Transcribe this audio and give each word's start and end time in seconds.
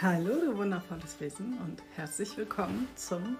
Hallo, 0.00 0.40
du 0.40 0.56
wundervolles 0.56 1.20
Wesen 1.20 1.58
und 1.58 1.82
herzlich 1.96 2.36
willkommen 2.36 2.86
zum 2.94 3.36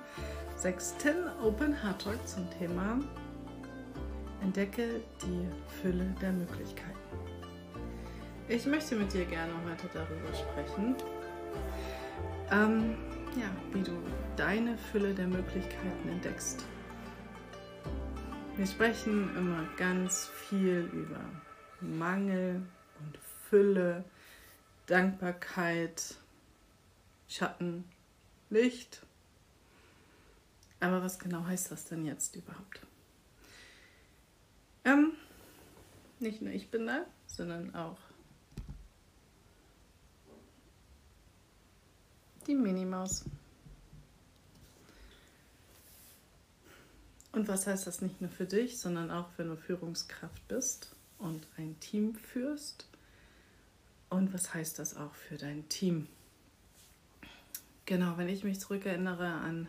sechsten 0.57 1.29
Open 1.41 1.73
Heart 1.73 2.03
Talk 2.03 2.27
zum 2.27 2.51
Thema 2.59 2.99
Entdecke 4.43 5.01
die 5.23 5.47
Fülle 5.81 6.13
der 6.21 6.33
Möglichkeiten. 6.33 6.99
Ich 8.49 8.67
möchte 8.67 8.97
mit 8.97 9.13
dir 9.13 9.25
gerne 9.27 9.53
heute 9.65 9.89
darüber 9.95 10.35
sprechen, 10.35 10.97
ähm, 12.51 12.97
ja, 13.37 13.51
wie 13.73 13.85
du 13.85 13.93
deine 14.35 14.77
Fülle 14.77 15.15
der 15.15 15.29
Möglichkeiten 15.29 16.09
entdeckst. 16.09 16.65
Wir 18.57 18.67
sprechen 18.67 19.31
immer 19.37 19.63
ganz 19.77 20.27
viel 20.27 20.91
über 20.93 21.21
Mangel 21.81 22.63
und 22.99 23.17
Fülle, 23.49 24.03
Dankbarkeit, 24.87 26.17
Schatten, 27.29 27.85
Licht. 28.51 29.03
Aber 30.81 31.03
was 31.03 31.19
genau 31.19 31.45
heißt 31.45 31.71
das 31.71 31.85
denn 31.85 32.05
jetzt 32.05 32.37
überhaupt? 32.37 32.81
Ähm, 34.85 35.13
nicht 36.21 36.41
nur 36.41 36.53
ich 36.53 36.71
bin 36.71 36.87
da, 36.87 37.05
sondern 37.27 37.75
auch 37.75 37.99
die 42.47 42.55
Minimaus. 42.55 43.25
Und 47.33 47.47
was 47.47 47.67
heißt 47.67 47.87
das 47.87 48.01
nicht 48.01 48.21
nur 48.21 48.31
für 48.31 48.47
dich, 48.47 48.81
sondern 48.81 49.11
auch 49.11 49.29
wenn 49.37 49.49
du 49.49 49.57
Führungskraft 49.57 50.49
bist 50.49 50.97
und 51.19 51.47
ein 51.57 51.79
Team 51.81 52.15
führst? 52.15 52.89
Und 54.09 54.33
was 54.33 54.55
heißt 54.55 54.79
das 54.79 54.97
auch 54.97 55.15
für 55.15 55.37
dein 55.37 55.69
Team? 55.69 56.09
Genau, 57.89 58.19
wenn 58.19 58.29
ich 58.29 58.45
mich 58.45 58.61
zurückerinnere 58.61 59.29
an 59.29 59.67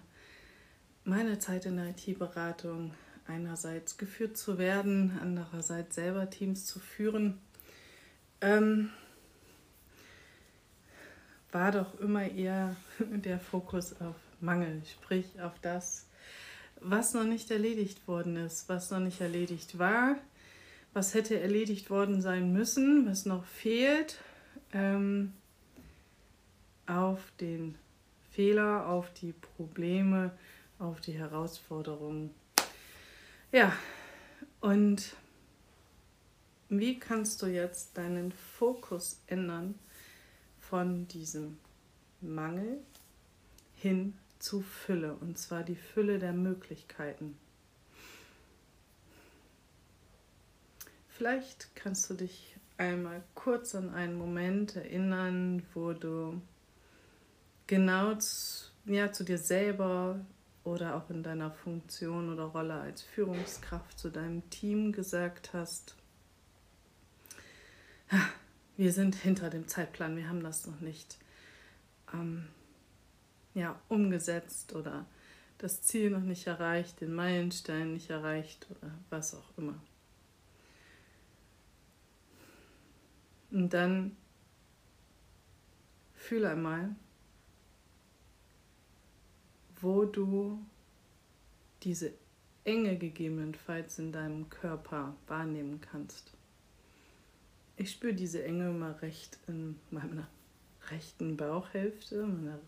meine 1.06 1.40
Zeit 1.40 1.66
in 1.66 1.78
der 1.78 1.92
IT-Beratung, 1.92 2.94
einerseits 3.26 3.98
geführt 3.98 4.36
zu 4.36 4.58
werden, 4.58 5.18
andererseits 5.22 5.96
selber 5.96 6.30
Teams 6.30 6.66
zu 6.66 6.80
führen, 6.80 7.40
ähm, 8.42 8.90
war 11.54 11.72
doch 11.72 11.98
immer 12.02 12.30
eher 12.30 12.76
der 13.00 13.40
Fokus 13.40 13.94
auf 14.02 14.18
Mangel, 14.42 14.82
sprich 14.84 15.40
auf 15.42 15.58
das, 15.62 16.06
was 16.82 17.14
noch 17.14 17.24
nicht 17.24 17.50
erledigt 17.52 18.06
worden 18.06 18.36
ist, 18.36 18.68
was 18.68 18.92
noch 18.92 19.00
nicht 19.00 19.22
erledigt 19.22 19.80
war, 19.80 20.18
was 20.92 21.14
hätte 21.14 21.40
erledigt 21.40 21.90
worden 21.90 22.22
sein 22.22 22.52
müssen, 22.52 23.10
was 23.10 23.26
noch 23.26 23.46
fehlt, 23.46 24.20
ähm, 24.74 25.32
auf 26.86 27.32
den 27.40 27.76
Fehler, 28.40 28.88
auf 28.88 29.12
die 29.16 29.34
Probleme, 29.34 30.32
auf 30.78 31.02
die 31.02 31.12
Herausforderungen. 31.12 32.34
Ja, 33.52 33.74
und 34.62 35.14
wie 36.70 36.98
kannst 36.98 37.42
du 37.42 37.48
jetzt 37.48 37.98
deinen 37.98 38.32
Fokus 38.32 39.20
ändern 39.28 39.76
von 40.58 41.06
diesem 41.10 41.60
Mangel 42.22 42.80
hin 43.76 44.18
zu 44.40 44.62
Fülle, 44.62 45.16
und 45.16 45.38
zwar 45.38 45.64
die 45.64 45.76
Fülle 45.76 46.18
der 46.18 46.32
Möglichkeiten? 46.32 47.38
Vielleicht 51.10 51.76
kannst 51.76 52.10
du 52.10 52.14
dich 52.14 52.56
einmal 52.78 53.22
kurz 53.36 53.76
an 53.76 53.94
einen 53.94 54.18
Moment 54.18 54.78
erinnern, 54.78 55.62
wo 55.74 55.92
du 55.92 56.42
genau 57.70 58.16
zu, 58.16 58.72
ja, 58.86 59.12
zu 59.12 59.24
dir 59.24 59.38
selber 59.38 60.20
oder 60.64 60.96
auch 60.96 61.10
in 61.12 61.22
deiner 61.22 61.52
Funktion 61.52 62.34
oder 62.34 62.46
Rolle 62.46 62.74
als 62.74 63.04
Führungskraft 63.04 63.98
zu 63.98 64.10
deinem 64.10 64.50
Team 64.50 64.92
gesagt 64.92 65.54
hast, 65.54 65.96
wir 68.76 68.92
sind 68.92 69.14
hinter 69.14 69.52
dem 69.52 69.68
Zeitplan, 69.68 70.18
wir 70.18 70.28
haben 70.28 70.42
das 70.42 70.66
noch 70.66 70.80
nicht 70.80 71.20
ähm, 72.12 72.48
ja, 73.54 73.80
umgesetzt 73.88 74.74
oder 74.74 75.06
das 75.60 75.84
Ziel 75.84 76.10
noch 76.10 76.22
nicht 76.22 76.48
erreicht, 76.48 77.02
den 77.02 77.14
Meilenstein 77.14 77.94
nicht 77.94 78.10
erreicht 78.10 78.66
oder 78.72 78.92
was 79.12 79.36
auch 79.36 79.58
immer. 79.58 79.76
Und 83.52 83.70
dann 83.76 84.18
fühle 86.16 86.50
einmal, 86.50 86.96
wo 89.82 90.06
du 90.06 90.60
diese 91.84 92.14
Enge 92.64 92.98
gegebenenfalls 92.98 94.00
in 94.00 94.12
deinem 94.12 94.50
Körper 94.50 95.16
wahrnehmen 95.28 95.82
kannst. 95.82 96.32
Ich 97.78 97.92
spüre 97.92 98.14
diese 98.14 98.44
Enge 98.44 98.70
immer 98.70 99.02
recht 99.02 99.40
in 99.48 99.80
meiner 99.90 100.28
rechten 100.90 101.38
Bauchhälfte, 101.38 102.26
meiner, 102.26 102.60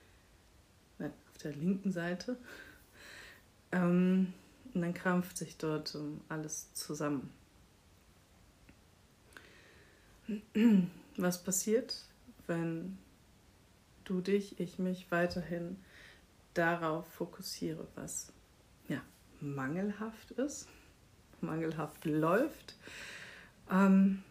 nein, 0.98 1.12
auf 1.30 1.38
der 1.38 1.52
linken 1.52 1.92
Seite. 1.92 2.36
Ähm, 3.72 4.32
und 4.74 4.80
dann 4.80 4.94
krampft 4.94 5.38
sich 5.38 5.56
dort 5.56 5.96
alles 6.28 6.74
zusammen. 6.74 7.30
Was 11.16 11.40
passiert, 11.44 12.04
wenn 12.48 12.98
du 14.10 14.20
dich, 14.20 14.58
ich 14.58 14.80
mich 14.80 15.06
weiterhin 15.10 15.76
darauf 16.52 17.06
fokussiere, 17.12 17.86
was 17.94 18.32
ja, 18.88 19.00
mangelhaft 19.40 20.32
ist, 20.32 20.66
mangelhaft 21.40 22.04
läuft 22.04 22.74
ähm, 23.70 24.24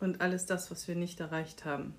und 0.00 0.22
alles 0.22 0.46
das, 0.46 0.70
was 0.70 0.88
wir 0.88 0.96
nicht 0.96 1.20
erreicht 1.20 1.66
haben. 1.66 1.94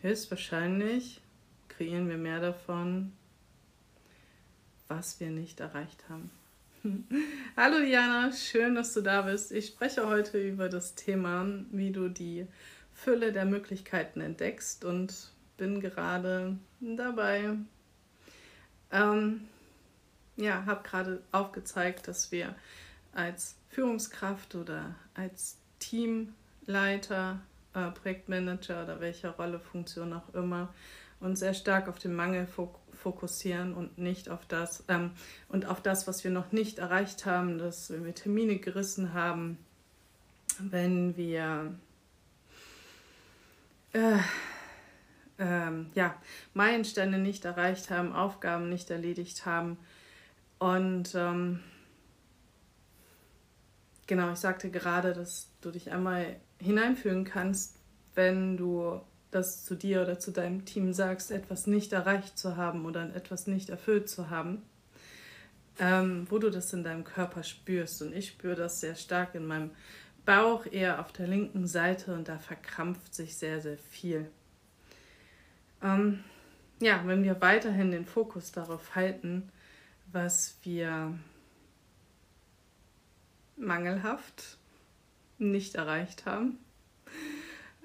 Höchstwahrscheinlich 0.00 1.20
kreieren 1.68 2.08
wir 2.08 2.18
mehr 2.18 2.40
davon, 2.40 3.12
was 4.88 5.20
wir 5.20 5.30
nicht 5.30 5.60
erreicht 5.60 6.08
haben. 6.08 6.30
Hallo 7.56 7.84
Diana, 7.84 8.32
schön, 8.32 8.74
dass 8.74 8.94
du 8.94 9.02
da 9.02 9.22
bist. 9.22 9.52
Ich 9.52 9.66
spreche 9.66 10.06
heute 10.06 10.40
über 10.40 10.70
das 10.70 10.94
Thema, 10.94 11.46
wie 11.72 11.92
du 11.92 12.08
die 12.08 12.46
Fülle 12.94 13.32
der 13.32 13.44
Möglichkeiten 13.44 14.22
entdeckst 14.22 14.84
und 14.86 15.33
bin 15.56 15.80
gerade 15.80 16.56
dabei. 16.80 17.56
Ähm, 18.90 19.48
ja, 20.36 20.64
habe 20.66 20.82
gerade 20.82 21.22
aufgezeigt, 21.32 22.08
dass 22.08 22.32
wir 22.32 22.54
als 23.12 23.56
Führungskraft 23.68 24.54
oder 24.54 24.94
als 25.14 25.58
Teamleiter, 25.78 27.40
äh, 27.74 27.90
Projektmanager 27.90 28.84
oder 28.84 29.00
welcher 29.00 29.30
Rolle, 29.30 29.60
Funktion 29.60 30.12
auch 30.12 30.34
immer, 30.34 30.72
uns 31.20 31.40
sehr 31.40 31.54
stark 31.54 31.88
auf 31.88 31.98
den 31.98 32.14
Mangel 32.14 32.46
fokussieren 32.92 33.74
und 33.74 33.98
nicht 33.98 34.28
auf 34.28 34.46
das 34.46 34.84
ähm, 34.88 35.12
und 35.48 35.66
auf 35.66 35.80
das, 35.80 36.06
was 36.06 36.24
wir 36.24 36.30
noch 36.30 36.52
nicht 36.52 36.78
erreicht 36.78 37.26
haben, 37.26 37.58
dass 37.58 37.90
wenn 37.90 38.04
wir 38.04 38.14
Termine 38.14 38.56
gerissen 38.58 39.14
haben, 39.14 39.58
wenn 40.58 41.16
wir 41.16 41.74
äh, 43.92 44.18
ähm, 45.38 45.90
ja, 45.94 46.14
Meilensteine 46.52 47.18
nicht 47.18 47.44
erreicht 47.44 47.90
haben, 47.90 48.12
Aufgaben 48.12 48.68
nicht 48.68 48.90
erledigt 48.90 49.46
haben. 49.46 49.78
Und 50.58 51.14
ähm, 51.14 51.60
genau, 54.06 54.32
ich 54.32 54.38
sagte 54.38 54.70
gerade, 54.70 55.12
dass 55.12 55.48
du 55.60 55.70
dich 55.70 55.90
einmal 55.92 56.36
hineinfühlen 56.58 57.24
kannst, 57.24 57.76
wenn 58.14 58.56
du 58.56 59.00
das 59.30 59.64
zu 59.64 59.74
dir 59.74 60.02
oder 60.02 60.18
zu 60.20 60.30
deinem 60.30 60.64
Team 60.64 60.92
sagst, 60.92 61.32
etwas 61.32 61.66
nicht 61.66 61.92
erreicht 61.92 62.38
zu 62.38 62.56
haben 62.56 62.86
oder 62.86 63.14
etwas 63.16 63.48
nicht 63.48 63.68
erfüllt 63.68 64.08
zu 64.08 64.30
haben, 64.30 64.62
ähm, 65.80 66.26
wo 66.30 66.38
du 66.38 66.50
das 66.50 66.72
in 66.72 66.84
deinem 66.84 67.02
Körper 67.02 67.42
spürst. 67.42 68.00
Und 68.02 68.14
ich 68.14 68.28
spüre 68.28 68.54
das 68.54 68.80
sehr 68.80 68.94
stark 68.94 69.34
in 69.34 69.46
meinem 69.46 69.72
Bauch, 70.24 70.66
eher 70.70 71.00
auf 71.00 71.12
der 71.12 71.26
linken 71.26 71.66
Seite 71.66 72.14
und 72.14 72.28
da 72.28 72.38
verkrampft 72.38 73.14
sich 73.14 73.36
sehr, 73.36 73.60
sehr 73.60 73.76
viel. 73.76 74.30
Ähm, 75.84 76.24
ja, 76.80 77.02
wenn 77.04 77.22
wir 77.22 77.40
weiterhin 77.40 77.90
den 77.90 78.06
Fokus 78.06 78.50
darauf 78.50 78.96
halten, 78.96 79.50
was 80.10 80.56
wir 80.62 81.16
mangelhaft 83.56 84.58
nicht 85.38 85.74
erreicht 85.74 86.26
haben, 86.26 86.58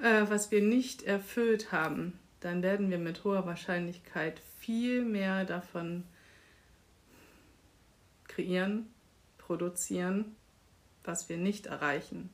äh, 0.01 0.23
was 0.29 0.49
wir 0.49 0.61
nicht 0.61 1.03
erfüllt 1.03 1.71
haben, 1.71 2.17
dann 2.39 2.63
werden 2.63 2.89
wir 2.89 2.97
mit 2.97 3.23
hoher 3.25 3.45
Wahrscheinlichkeit 3.45 4.41
viel 4.59 5.03
mehr 5.03 5.43
davon 5.43 6.05
kreieren, 8.27 8.87
produzieren, 9.37 10.35
was 11.03 11.27
wir 11.27 11.37
nicht 11.37 11.65
erreichen. 11.65 12.29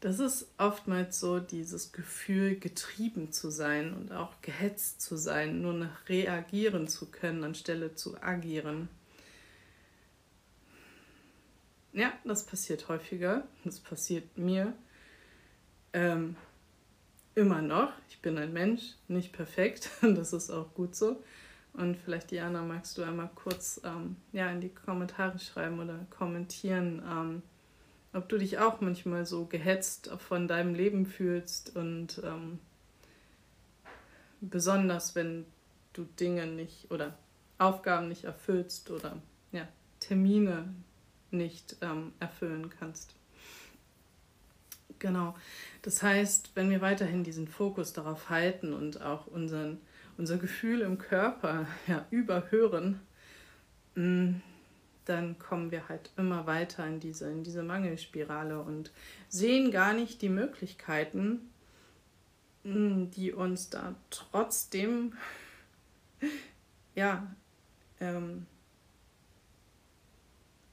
Das 0.00 0.18
ist 0.18 0.46
oftmals 0.56 1.20
so 1.20 1.40
dieses 1.40 1.92
Gefühl, 1.92 2.58
getrieben 2.58 3.32
zu 3.32 3.50
sein 3.50 3.92
und 3.92 4.12
auch 4.12 4.40
gehetzt 4.40 5.02
zu 5.02 5.16
sein, 5.16 5.60
nur 5.60 5.74
noch 5.74 6.08
reagieren 6.08 6.88
zu 6.88 7.10
können, 7.10 7.44
anstelle 7.44 7.94
zu 7.94 8.20
agieren. 8.22 8.88
Ja, 11.92 12.12
das 12.24 12.46
passiert 12.46 12.88
häufiger. 12.88 13.46
Das 13.64 13.78
passiert 13.78 14.38
mir 14.38 14.72
ähm, 15.92 16.36
immer 17.34 17.60
noch. 17.60 17.92
Ich 18.08 18.20
bin 18.20 18.38
ein 18.38 18.52
Mensch, 18.52 18.94
nicht 19.08 19.32
perfekt. 19.32 19.90
Das 20.00 20.32
ist 20.32 20.50
auch 20.50 20.72
gut 20.72 20.94
so. 20.94 21.22
Und 21.74 21.96
vielleicht, 21.96 22.30
Diana, 22.30 22.62
magst 22.62 22.96
du 22.96 23.02
einmal 23.02 23.30
kurz 23.34 23.80
ähm, 23.84 24.16
ja, 24.32 24.50
in 24.50 24.60
die 24.60 24.70
Kommentare 24.70 25.38
schreiben 25.38 25.78
oder 25.78 26.06
kommentieren, 26.10 27.02
ähm, 27.06 27.42
ob 28.12 28.28
du 28.28 28.38
dich 28.38 28.58
auch 28.58 28.80
manchmal 28.80 29.24
so 29.24 29.46
gehetzt 29.46 30.10
von 30.18 30.48
deinem 30.48 30.74
Leben 30.74 31.06
fühlst 31.06 31.76
und 31.76 32.20
ähm, 32.24 32.58
besonders 34.40 35.14
wenn 35.14 35.46
du 35.92 36.04
Dinge 36.18 36.46
nicht 36.46 36.90
oder 36.90 37.16
Aufgaben 37.58 38.08
nicht 38.08 38.24
erfüllst 38.24 38.90
oder 38.90 39.20
ja, 39.52 39.68
Termine 40.00 40.74
nicht 41.30 41.76
ähm, 41.82 42.12
erfüllen 42.18 42.70
kannst. 42.70 43.14
Genau. 44.98 45.34
Das 45.82 46.02
heißt, 46.02 46.50
wenn 46.54 46.70
wir 46.70 46.80
weiterhin 46.80 47.24
diesen 47.24 47.48
Fokus 47.48 47.92
darauf 47.92 48.28
halten 48.28 48.72
und 48.72 49.00
auch 49.02 49.26
unseren, 49.26 49.78
unser 50.18 50.36
Gefühl 50.36 50.82
im 50.82 50.98
Körper 50.98 51.66
ja, 51.86 52.06
überhören, 52.10 53.00
mm, 53.94 54.34
dann 55.10 55.38
kommen 55.38 55.70
wir 55.70 55.88
halt 55.88 56.10
immer 56.16 56.46
weiter 56.46 56.86
in 56.86 57.00
diese, 57.00 57.30
in 57.30 57.42
diese 57.42 57.62
Mangelspirale 57.62 58.60
und 58.60 58.92
sehen 59.28 59.70
gar 59.70 59.92
nicht 59.92 60.22
die 60.22 60.28
Möglichkeiten, 60.28 61.50
mm, 62.64 63.10
die 63.10 63.32
uns 63.32 63.70
da 63.70 63.94
trotzdem 64.10 65.14
ja, 66.94 67.26
ähm, 68.00 68.46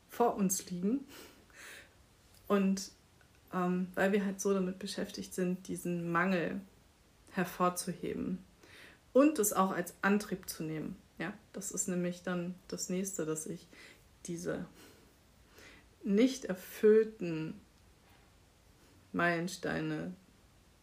vor 0.09 0.35
uns 0.35 0.69
liegen. 0.69 1.05
Und 2.47 2.91
ähm, 3.53 3.87
weil 3.95 4.11
wir 4.11 4.25
halt 4.25 4.39
so 4.39 4.53
damit 4.53 4.79
beschäftigt 4.79 5.33
sind, 5.33 5.67
diesen 5.67 6.11
Mangel 6.11 6.61
hervorzuheben 7.31 8.39
und 9.13 9.39
es 9.39 9.53
auch 9.53 9.71
als 9.71 9.93
Antrieb 10.01 10.49
zu 10.49 10.63
nehmen. 10.63 10.95
Ja, 11.19 11.33
das 11.53 11.71
ist 11.71 11.87
nämlich 11.87 12.23
dann 12.23 12.55
das 12.67 12.89
nächste, 12.89 13.25
dass 13.25 13.47
ich 13.47 13.67
diese 14.27 14.65
nicht 16.03 16.45
erfüllten 16.45 17.59
Meilensteine, 19.11 20.13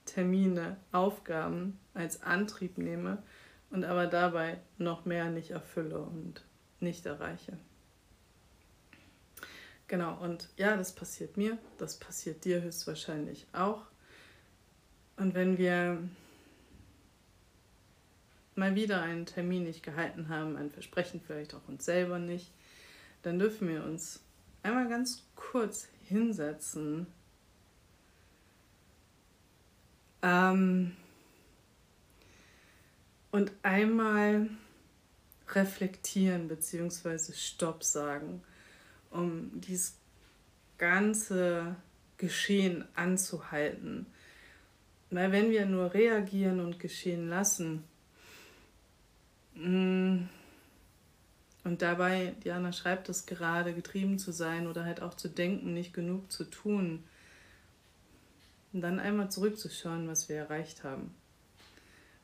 Termine, 0.05 0.77
Aufgaben 0.93 1.79
als 1.95 2.23
Antrieb 2.23 2.79
nehme 2.79 3.23
und 3.71 3.85
aber 3.85 4.07
dabei 4.07 4.59
noch 4.79 5.05
mehr 5.05 5.31
nicht 5.31 5.51
erfülle 5.51 6.01
und 6.01 6.45
nicht 6.81 7.07
erreiche. 7.07 7.59
Genau, 9.87 10.19
und 10.21 10.49
ja, 10.57 10.77
das 10.77 10.95
passiert 10.95 11.37
mir, 11.37 11.59
das 11.79 11.99
passiert 11.99 12.45
dir 12.45 12.63
höchstwahrscheinlich 12.63 13.47
auch. 13.53 13.83
Und 15.17 15.35
wenn 15.35 15.59
wir 15.59 16.03
mal 18.55 18.75
wieder 18.75 19.03
einen 19.03 19.27
Termin 19.27 19.65
nicht 19.65 19.83
gehalten 19.83 20.29
haben, 20.29 20.57
ein 20.57 20.71
Versprechen 20.71 21.21
vielleicht 21.21 21.55
auch 21.55 21.69
uns 21.69 21.85
selber 21.85 22.19
nicht, 22.19 22.51
dann 23.25 23.39
dürfen 23.39 23.69
wir 23.69 23.85
uns 23.85 24.21
einmal 24.63 24.89
ganz 24.89 25.25
kurz 25.35 25.89
hinsetzen. 26.05 27.07
Ähm, 30.23 30.95
und 33.31 33.51
einmal 33.63 34.49
reflektieren 35.49 36.49
bzw. 36.49 37.33
Stopp 37.33 37.83
sagen 37.83 38.43
um 39.15 39.51
dieses 39.61 39.97
ganze 40.77 41.77
Geschehen 42.19 42.85
anzuhalten. 42.95 44.07
Weil 45.11 45.33
wenn 45.33 45.51
wir 45.51 45.67
nur 45.67 45.95
reagieren 45.95 46.61
und 46.61 46.81
geschehen 46.81 47.29
lassen, 47.29 47.85
mm, 49.55 50.25
und 51.65 51.83
dabei, 51.83 52.35
Diana 52.45 52.73
schreibt 52.73 53.09
es 53.09 53.27
gerade, 53.27 53.75
getrieben 53.75 54.19
zu 54.19 54.33
sein 54.33 54.67
oder 54.67 54.85
halt 54.85 55.03
auch 55.03 55.15
zu 55.15 55.29
denken, 55.29 55.75
nicht 55.75 55.93
genug 55.93 56.31
zu 56.31 56.45
tun, 56.45 57.05
und 58.73 58.81
dann 58.81 58.99
einmal 58.99 59.31
zurückzuschauen, 59.31 60.09
was 60.09 60.29
wir 60.29 60.37
erreicht 60.37 60.83
haben. 60.83 61.15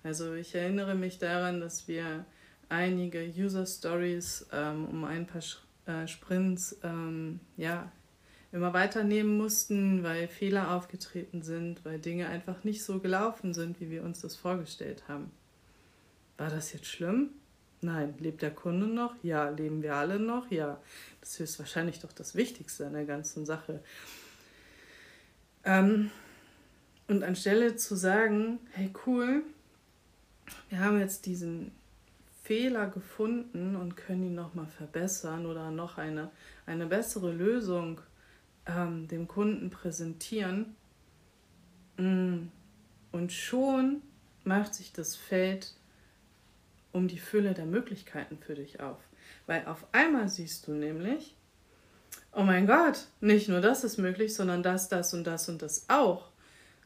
Also 0.03 0.35
ich 0.35 0.55
erinnere 0.55 0.97
mich 0.97 1.19
daran, 1.19 1.61
dass 1.61 1.87
wir 1.87 2.25
einige 2.69 3.25
User 3.25 3.67
Stories 3.67 4.47
ähm, 4.53 4.87
um 4.87 5.05
ein 5.05 5.27
paar 5.27 5.43
Schritte 5.43 5.71
äh, 5.91 6.07
Sprints 6.07 6.77
ähm, 6.83 7.41
ja, 7.57 7.91
immer 8.53 8.73
weiternehmen 8.73 9.37
mussten, 9.37 10.03
weil 10.03 10.29
Fehler 10.29 10.73
aufgetreten 10.73 11.43
sind, 11.43 11.85
weil 11.85 11.99
Dinge 11.99 12.29
einfach 12.29 12.65
nicht 12.65 12.85
so 12.85 12.99
gelaufen 12.99 13.55
sind, 13.55 13.81
wie 13.81 13.91
wir 13.91 14.03
uns 14.03 14.21
das 14.21 14.37
vorgestellt 14.37 15.05
haben. 15.09 15.31
War 16.37 16.51
das 16.51 16.73
jetzt 16.73 16.87
schlimm? 16.87 17.31
Nein. 17.83 18.15
Lebt 18.19 18.43
der 18.43 18.51
Kunde 18.51 18.87
noch? 18.87 19.15
Ja. 19.23 19.49
Leben 19.49 19.83
wir 19.83 19.95
alle 19.95 20.19
noch? 20.19 20.51
Ja. 20.51 20.81
Das 21.21 21.41
ist 21.41 21.59
wahrscheinlich 21.59 22.01
doch 22.01 22.13
das 22.13 22.35
Wichtigste 22.35 22.87
an 22.87 22.93
der 22.95 23.05
ganzen 23.05 23.47
Sache. 23.47 23.83
Ähm, 25.65 26.11
und 27.09 27.23
anstelle 27.25 27.77
zu 27.77 27.97
sagen, 27.97 28.61
hey 28.73 28.91
cool, 29.07 29.43
wir 30.69 30.81
haben 30.81 30.99
jetzt 30.99 31.27
diesen 31.27 31.73
Fehler 32.43 32.87
gefunden 32.89 33.77
und 33.77 33.97
können 33.97 34.25
ihn 34.25 34.35
nochmal 34.35 34.67
verbessern 34.67 35.47
oder 35.47 35.71
noch 35.71 35.99
eine, 35.99 36.31
eine 36.67 36.87
bessere 36.87 37.33
Lösung 37.33 38.01
ähm, 38.67 39.09
dem 39.09 39.29
Kunden 39.29 39.71
präsentieren. 39.71 40.77
Mm, 41.97 42.49
und 43.13 43.33
schon 43.33 44.03
macht 44.45 44.75
sich 44.75 44.93
das 44.93 45.17
Feld 45.17 45.75
um 46.93 47.09
die 47.09 47.19
Fülle 47.19 47.55
der 47.55 47.67
Möglichkeiten 47.67 48.39
für 48.39 48.55
dich 48.55 48.81
auf. 48.81 48.99
Weil 49.47 49.67
auf 49.67 49.87
einmal 49.93 50.29
siehst 50.29 50.67
du 50.67 50.73
nämlich, 50.73 51.37
oh 52.33 52.43
mein 52.43 52.67
Gott, 52.67 53.07
nicht 53.21 53.49
nur 53.49 53.61
das 53.61 53.85
ist 53.85 53.99
möglich, 53.99 54.35
sondern 54.35 54.63
das, 54.63 54.89
das 54.89 55.15
und 55.15 55.25
das 55.25 55.49
und 55.49 55.63
das 55.63 55.87
auch. 55.89 56.31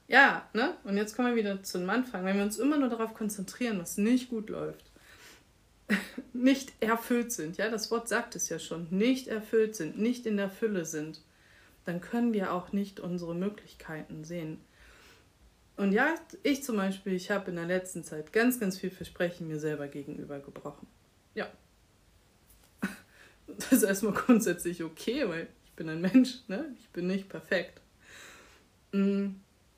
Ja, 0.06 0.48
ne? 0.52 0.76
Und 0.84 0.96
jetzt 0.96 1.16
kommen 1.16 1.28
wir 1.28 1.36
wieder 1.36 1.62
zum 1.62 1.88
Anfang. 1.88 2.24
Wenn 2.24 2.36
wir 2.36 2.44
uns 2.44 2.58
immer 2.58 2.76
nur 2.76 2.90
darauf 2.90 3.14
konzentrieren, 3.14 3.80
was 3.80 3.96
nicht 3.96 4.28
gut 4.28 4.50
läuft, 4.50 4.90
nicht 6.32 6.72
erfüllt 6.80 7.32
sind, 7.32 7.56
ja, 7.56 7.70
das 7.70 7.90
Wort 7.90 8.08
sagt 8.08 8.36
es 8.36 8.48
ja 8.48 8.58
schon, 8.58 8.86
nicht 8.90 9.28
erfüllt 9.28 9.76
sind, 9.76 9.98
nicht 9.98 10.26
in 10.26 10.36
der 10.36 10.50
Fülle 10.50 10.84
sind, 10.84 11.20
dann 11.84 12.00
können 12.00 12.32
wir 12.32 12.52
auch 12.52 12.72
nicht 12.72 13.00
unsere 13.00 13.34
Möglichkeiten 13.34 14.24
sehen. 14.24 14.60
Und 15.76 15.92
ja, 15.92 16.14
ich 16.42 16.62
zum 16.62 16.76
Beispiel, 16.76 17.14
ich 17.14 17.30
habe 17.30 17.50
in 17.50 17.56
der 17.56 17.66
letzten 17.66 18.04
Zeit 18.04 18.32
ganz, 18.32 18.60
ganz 18.60 18.78
viel 18.78 18.90
Versprechen 18.90 19.48
mir 19.48 19.58
selber 19.58 19.88
gegenüber 19.88 20.38
gebrochen. 20.38 20.86
Ja. 21.34 21.48
Das 23.46 23.72
ist 23.72 23.82
erstmal 23.82 24.14
grundsätzlich 24.14 24.82
okay, 24.82 25.28
weil 25.28 25.48
ich 25.66 25.72
bin 25.72 25.88
ein 25.90 26.00
Mensch, 26.00 26.38
ne? 26.48 26.74
Ich 26.78 26.88
bin 26.88 27.06
nicht 27.06 27.28
perfekt. 27.28 27.80
Mm, 28.92 29.32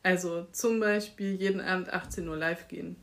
also 0.05 0.47
zum 0.53 0.79
Beispiel 0.79 1.35
jeden 1.35 1.61
Abend 1.61 1.93
18 1.93 2.29
Uhr 2.29 2.37
live 2.37 2.69
gehen 2.69 2.97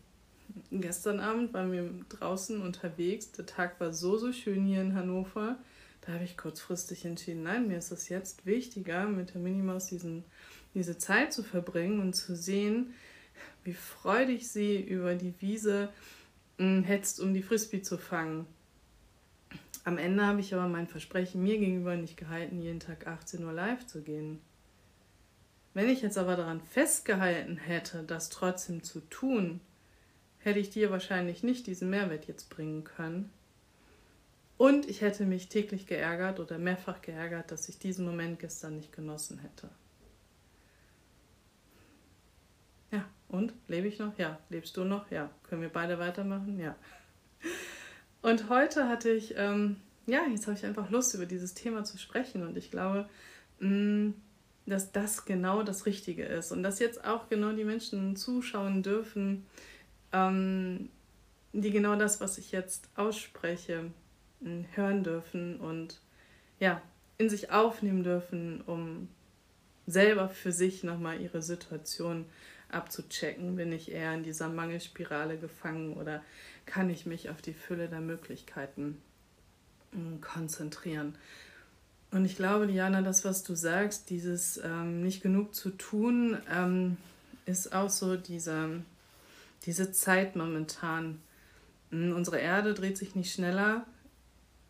gestern 0.72 1.20
Abend 1.20 1.54
waren 1.54 1.72
wir 1.72 1.90
draußen 2.10 2.62
unterwegs. 2.62 3.32
Der 3.32 3.46
Tag 3.46 3.80
war 3.80 3.94
so, 3.94 4.18
so 4.18 4.32
schön 4.32 4.66
hier 4.66 4.82
in 4.82 4.96
Hannover. 4.96 5.58
Da 6.02 6.14
habe 6.14 6.24
ich 6.24 6.38
kurzfristig 6.38 7.06
entschieden, 7.06 7.44
nein, 7.44 7.68
mir 7.68 7.78
ist 7.78 7.92
es 7.92 8.10
jetzt 8.10 8.46
wichtiger, 8.46 9.06
mit 9.06 9.34
der 9.34 9.42
Minimaus 9.42 9.88
diesen, 9.88 10.26
diese 10.74 10.98
Zeit 10.98 11.34
zu 11.34 11.44
verbringen 11.44 12.00
und 12.00 12.14
zu 12.14 12.36
sehen, 12.36 12.94
wie 13.64 13.74
freudig 13.74 14.50
sie 14.50 14.82
über 14.82 15.16
die 15.16 15.34
Wiese 15.40 15.90
hm, 16.58 16.84
hetzt, 16.84 17.20
um 17.20 17.34
die 17.34 17.44
Frisbee 17.44 17.82
zu 17.82 17.98
fangen. 17.98 18.46
Am 19.86 19.98
Ende 19.98 20.26
habe 20.26 20.40
ich 20.40 20.54
aber 20.54 20.68
mein 20.68 20.88
Versprechen 20.88 21.44
mir 21.44 21.58
gegenüber 21.58 21.96
nicht 21.96 22.16
gehalten, 22.16 22.62
jeden 22.62 22.80
Tag 22.80 23.08
18 23.08 23.44
Uhr 23.44 23.52
live 23.52 23.86
zu 23.86 24.02
gehen. 24.02 24.40
Wenn 25.74 25.90
ich 25.90 26.02
jetzt 26.02 26.18
aber 26.18 26.36
daran 26.36 26.62
festgehalten 26.62 27.58
hätte, 27.58 28.04
das 28.04 28.30
trotzdem 28.30 28.84
zu 28.84 29.02
tun, 29.10 29.60
hätte 30.38 30.60
ich 30.60 30.70
dir 30.70 30.92
wahrscheinlich 30.92 31.44
nicht 31.44 31.68
diesen 31.68 31.90
Mehrwert 31.90 32.28
jetzt 32.28 32.50
bringen 32.50 32.84
können. 32.84 33.32
Und 34.58 34.88
ich 34.88 35.02
hätte 35.02 35.26
mich 35.26 35.50
täglich 35.50 35.88
geärgert 35.88 36.40
oder 36.40 36.58
mehrfach 36.58 37.02
geärgert, 37.02 37.52
dass 37.52 37.68
ich 37.70 37.80
diesen 37.80 38.06
Moment 38.06 38.40
gestern 38.40 38.76
nicht 38.76 38.94
genossen 38.94 39.40
hätte. 39.40 39.70
Ja, 42.92 43.04
und? 43.34 43.54
Lebe 43.68 43.88
ich 43.88 44.00
noch? 44.00 44.18
Ja. 44.18 44.40
Lebst 44.50 44.78
du 44.78 44.84
noch? 44.84 45.10
Ja. 45.12 45.30
Können 45.44 45.62
wir 45.62 45.70
beide 45.70 46.00
weitermachen? 46.00 46.60
Ja. 46.60 46.76
Und 48.22 48.50
heute 48.50 48.88
hatte 48.88 49.10
ich, 49.10 49.34
ähm, 49.38 49.78
ja, 50.06 50.22
jetzt 50.32 50.48
habe 50.48 50.58
ich 50.58 50.66
einfach 50.66 50.90
Lust, 50.90 51.14
über 51.16 51.26
dieses 51.26 51.54
Thema 51.54 51.84
zu 51.84 51.98
sprechen. 51.98 52.46
Und 52.46 52.58
ich 52.58 52.72
glaube, 52.72 53.10
mh, 53.60 53.70
mm, 53.70 54.14
dass 54.66 54.92
das 54.92 55.26
genau 55.26 55.64
das 55.64 55.86
Richtige 55.86 56.24
ist 56.24 56.52
und 56.52 56.64
dass 56.64 56.80
jetzt 56.80 57.04
auch 57.04 57.28
genau 57.28 57.52
die 57.52 57.66
Menschen 57.66 58.16
zuschauen 58.16 58.82
dürfen, 58.82 59.46
ähm, 60.14 60.90
die 61.52 61.72
genau 61.72 61.96
das, 61.96 62.22
was 62.22 62.38
ich 62.38 62.52
jetzt 62.52 62.90
ausspreche, 62.96 63.92
hm, 64.42 64.66
hören 64.74 65.04
dürfen 65.04 65.60
und 65.60 66.00
ja, 66.60 66.82
in 67.18 67.30
sich 67.30 67.52
aufnehmen 67.52 68.04
dürfen, 68.04 68.62
um 68.62 69.10
selber 69.86 70.30
für 70.30 70.52
sich 70.52 70.84
nochmal 70.84 71.20
ihre 71.20 71.42
Situation 71.42 72.26
abzuchecken. 72.74 73.56
Bin 73.56 73.72
ich 73.72 73.92
eher 73.92 74.14
in 74.14 74.24
dieser 74.24 74.50
Mangelspirale 74.50 75.38
gefangen 75.38 75.94
oder 75.94 76.24
kann 76.66 76.90
ich 76.90 77.06
mich 77.06 77.30
auf 77.30 77.42
die 77.42 77.54
Fülle 77.54 77.88
der 77.88 78.02
Möglichkeiten 78.02 79.02
hm, 79.92 80.22
konzentrieren? 80.22 81.16
Und 82.12 82.26
ich 82.26 82.36
glaube, 82.36 82.68
Diana, 82.68 83.02
das, 83.02 83.26
was 83.26 83.44
du 83.44 83.56
sagst, 83.56 84.10
dieses 84.12 84.58
ähm, 84.64 85.02
nicht 85.02 85.24
genug 85.24 85.56
zu 85.56 85.72
tun, 85.72 86.38
ähm, 86.52 86.98
ist 87.46 87.74
auch 87.74 87.90
so 87.90 88.16
diese, 88.16 88.84
diese 89.66 89.92
Zeit 89.92 90.36
momentan. 90.36 91.20
Hm, 91.90 92.16
unsere 92.16 92.40
Erde 92.40 92.74
dreht 92.74 92.98
sich 92.98 93.16
nicht 93.16 93.34
schneller, 93.34 93.86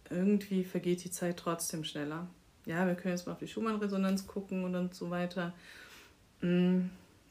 irgendwie 0.10 0.63
vergeht 0.63 1.03
die 1.03 1.12
Zeit 1.12 1.38
trotzdem 1.38 1.83
schneller. 1.83 2.27
Ja, 2.65 2.88
wir 2.88 2.95
können 2.95 3.15
jetzt 3.15 3.27
mal 3.27 3.33
auf 3.33 3.39
die 3.39 3.48
Schumann-Resonanz 3.48 4.25
gucken 4.25 4.63
und 4.63 4.95
so 4.95 5.10
weiter. 5.10 5.53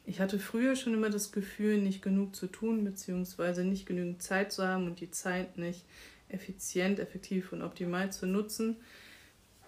Ich 0.04 0.20
hatte 0.20 0.38
früher 0.38 0.74
schon 0.74 0.94
immer 0.94 1.10
das 1.10 1.30
Gefühl, 1.32 1.78
nicht 1.78 2.02
genug 2.02 2.34
zu 2.34 2.48
tun, 2.48 2.84
beziehungsweise 2.84 3.64
nicht 3.64 3.86
genügend 3.86 4.22
Zeit 4.22 4.52
zu 4.52 4.66
haben 4.66 4.86
und 4.86 5.00
die 5.00 5.10
Zeit 5.10 5.58
nicht 5.58 5.84
effizient, 6.28 6.98
effektiv 6.98 7.52
und 7.52 7.62
optimal 7.62 8.10
zu 8.10 8.26
nutzen. 8.26 8.76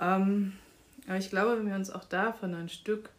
Ähm, 0.01 0.55
aber 1.07 1.19
ich 1.19 1.31
glaube, 1.31 1.59
wenn 1.59 1.69
wir 1.69 1.77
uns 1.77 1.91
auch 1.91 2.05
davon 2.05 2.55
ein 2.55 2.69
Stück 2.69 3.11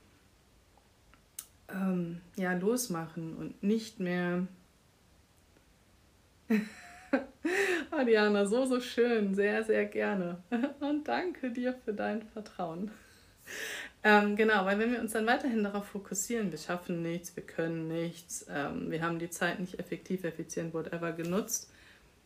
ähm, 1.69 2.21
ja, 2.35 2.53
losmachen 2.53 3.35
und 3.35 3.63
nicht 3.63 3.99
mehr. 3.99 4.47
oh, 7.91 8.45
so, 8.45 8.65
so 8.65 8.79
schön, 8.79 9.33
sehr, 9.35 9.63
sehr 9.63 9.85
gerne. 9.85 10.43
Und 10.79 11.07
danke 11.07 11.51
dir 11.51 11.73
für 11.73 11.93
dein 11.93 12.21
Vertrauen. 12.21 12.91
Ähm, 14.03 14.35
genau, 14.35 14.65
weil 14.65 14.77
wenn 14.77 14.91
wir 14.91 14.99
uns 14.99 15.13
dann 15.13 15.25
weiterhin 15.25 15.63
darauf 15.63 15.87
fokussieren, 15.87 16.51
wir 16.51 16.59
schaffen 16.59 17.01
nichts, 17.01 17.35
wir 17.35 17.43
können 17.43 17.87
nichts, 17.87 18.45
ähm, 18.49 18.91
wir 18.91 19.01
haben 19.01 19.17
die 19.17 19.29
Zeit 19.29 19.59
nicht 19.59 19.79
effektiv, 19.79 20.23
effizient, 20.23 20.73
whatever 20.73 21.11
genutzt, 21.11 21.71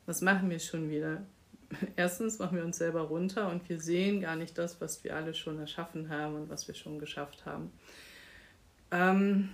was 0.06 0.22
machen 0.22 0.50
wir 0.50 0.60
schon 0.60 0.90
wieder? 0.90 1.22
erstens 1.96 2.40
machen 2.40 2.58
wir 2.58 2.66
uns 2.66 2.78
selber 2.78 3.02
runter 3.02 3.50
und 3.50 3.68
wir 3.70 3.80
sehen 3.80 4.22
gar 4.22 4.36
nicht 4.36 4.58
das, 4.58 4.82
was 4.82 5.04
wir 5.04 5.16
alle 5.16 5.34
schon 5.34 5.60
erschaffen 5.60 6.10
haben 6.10 6.36
und 6.36 6.50
was 6.50 6.68
wir 6.68 6.76
schon 6.76 7.00
geschafft 7.00 7.46
haben. 7.46 7.72
Ähm 8.92 9.50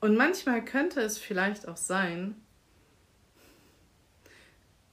und 0.00 0.16
manchmal 0.16 0.64
könnte 0.64 1.00
es 1.00 1.18
vielleicht 1.18 1.68
auch 1.68 1.76
sein, 1.76 2.34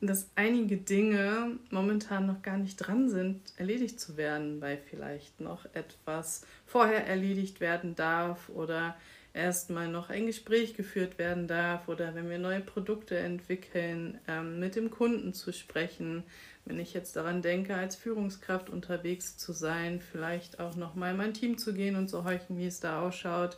dass 0.02 0.30
einige 0.36 0.78
Dinge 0.78 1.58
momentan 1.72 2.26
noch 2.26 2.42
gar 2.42 2.58
nicht 2.58 2.78
dran 2.78 3.10
sind, 3.10 3.42
erledigt 3.58 4.00
zu 4.00 4.16
werden, 4.16 4.62
weil 4.62 4.78
vielleicht 4.78 5.42
noch 5.42 5.66
etwas 5.74 6.46
vorher 6.66 7.06
erledigt 7.06 7.60
werden 7.60 7.96
darf 7.96 8.48
oder 8.50 8.96
erstmal 9.34 9.90
noch 9.90 10.10
ein 10.10 10.26
Gespräch 10.26 10.74
geführt 10.76 11.18
werden 11.18 11.48
darf 11.48 11.90
oder 11.90 12.16
wenn 12.16 12.30
wir 12.30 12.40
neue 12.40 12.62
Produkte 12.62 13.18
entwickeln, 13.18 14.20
ähm, 14.28 14.60
mit 14.60 14.76
dem 14.76 14.90
Kunden 14.90 15.34
zu 15.34 15.52
sprechen. 15.52 16.24
Wenn 16.66 16.80
ich 16.80 16.94
jetzt 16.94 17.16
daran 17.16 17.42
denke, 17.42 17.76
als 17.76 17.96
Führungskraft 17.96 18.70
unterwegs 18.70 19.38
zu 19.38 19.52
sein, 19.52 20.02
vielleicht 20.02 20.60
auch 20.60 20.76
nochmal 20.76 21.12
in 21.12 21.18
mein 21.18 21.34
Team 21.34 21.58
zu 21.58 21.74
gehen 21.74 21.96
und 21.96 22.10
zu 22.10 22.24
horchen, 22.24 22.58
wie 22.58 22.68
es 22.68 22.80
da 22.80 23.02
ausschaut. 23.02 23.58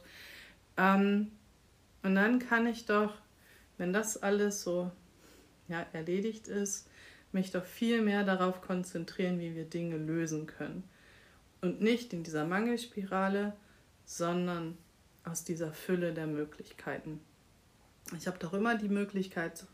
Ähm, 0.77 1.31
und 2.03 2.15
dann 2.15 2.39
kann 2.39 2.65
ich 2.65 2.85
doch, 2.85 3.13
wenn 3.77 3.93
das 3.93 4.21
alles 4.21 4.63
so 4.63 4.91
ja, 5.71 5.85
erledigt 5.93 6.47
ist, 6.47 6.87
mich 7.31 7.51
doch 7.51 7.65
viel 7.65 8.01
mehr 8.01 8.23
darauf 8.23 8.61
konzentrieren, 8.61 9.39
wie 9.39 9.55
wir 9.55 9.65
Dinge 9.65 9.97
lösen 9.97 10.47
können. 10.47 10.83
Und 11.61 11.81
nicht 11.81 12.13
in 12.13 12.23
dieser 12.23 12.45
Mangelspirale, 12.45 13.53
sondern 14.05 14.77
aus 15.23 15.43
dieser 15.43 15.71
Fülle 15.71 16.13
der 16.13 16.27
Möglichkeiten. 16.27 17.21
Ich 18.17 18.27
habe 18.27 18.39
doch 18.39 18.53
immer 18.53 18.77
die 18.77 18.89
Möglichkeit, 18.89 19.65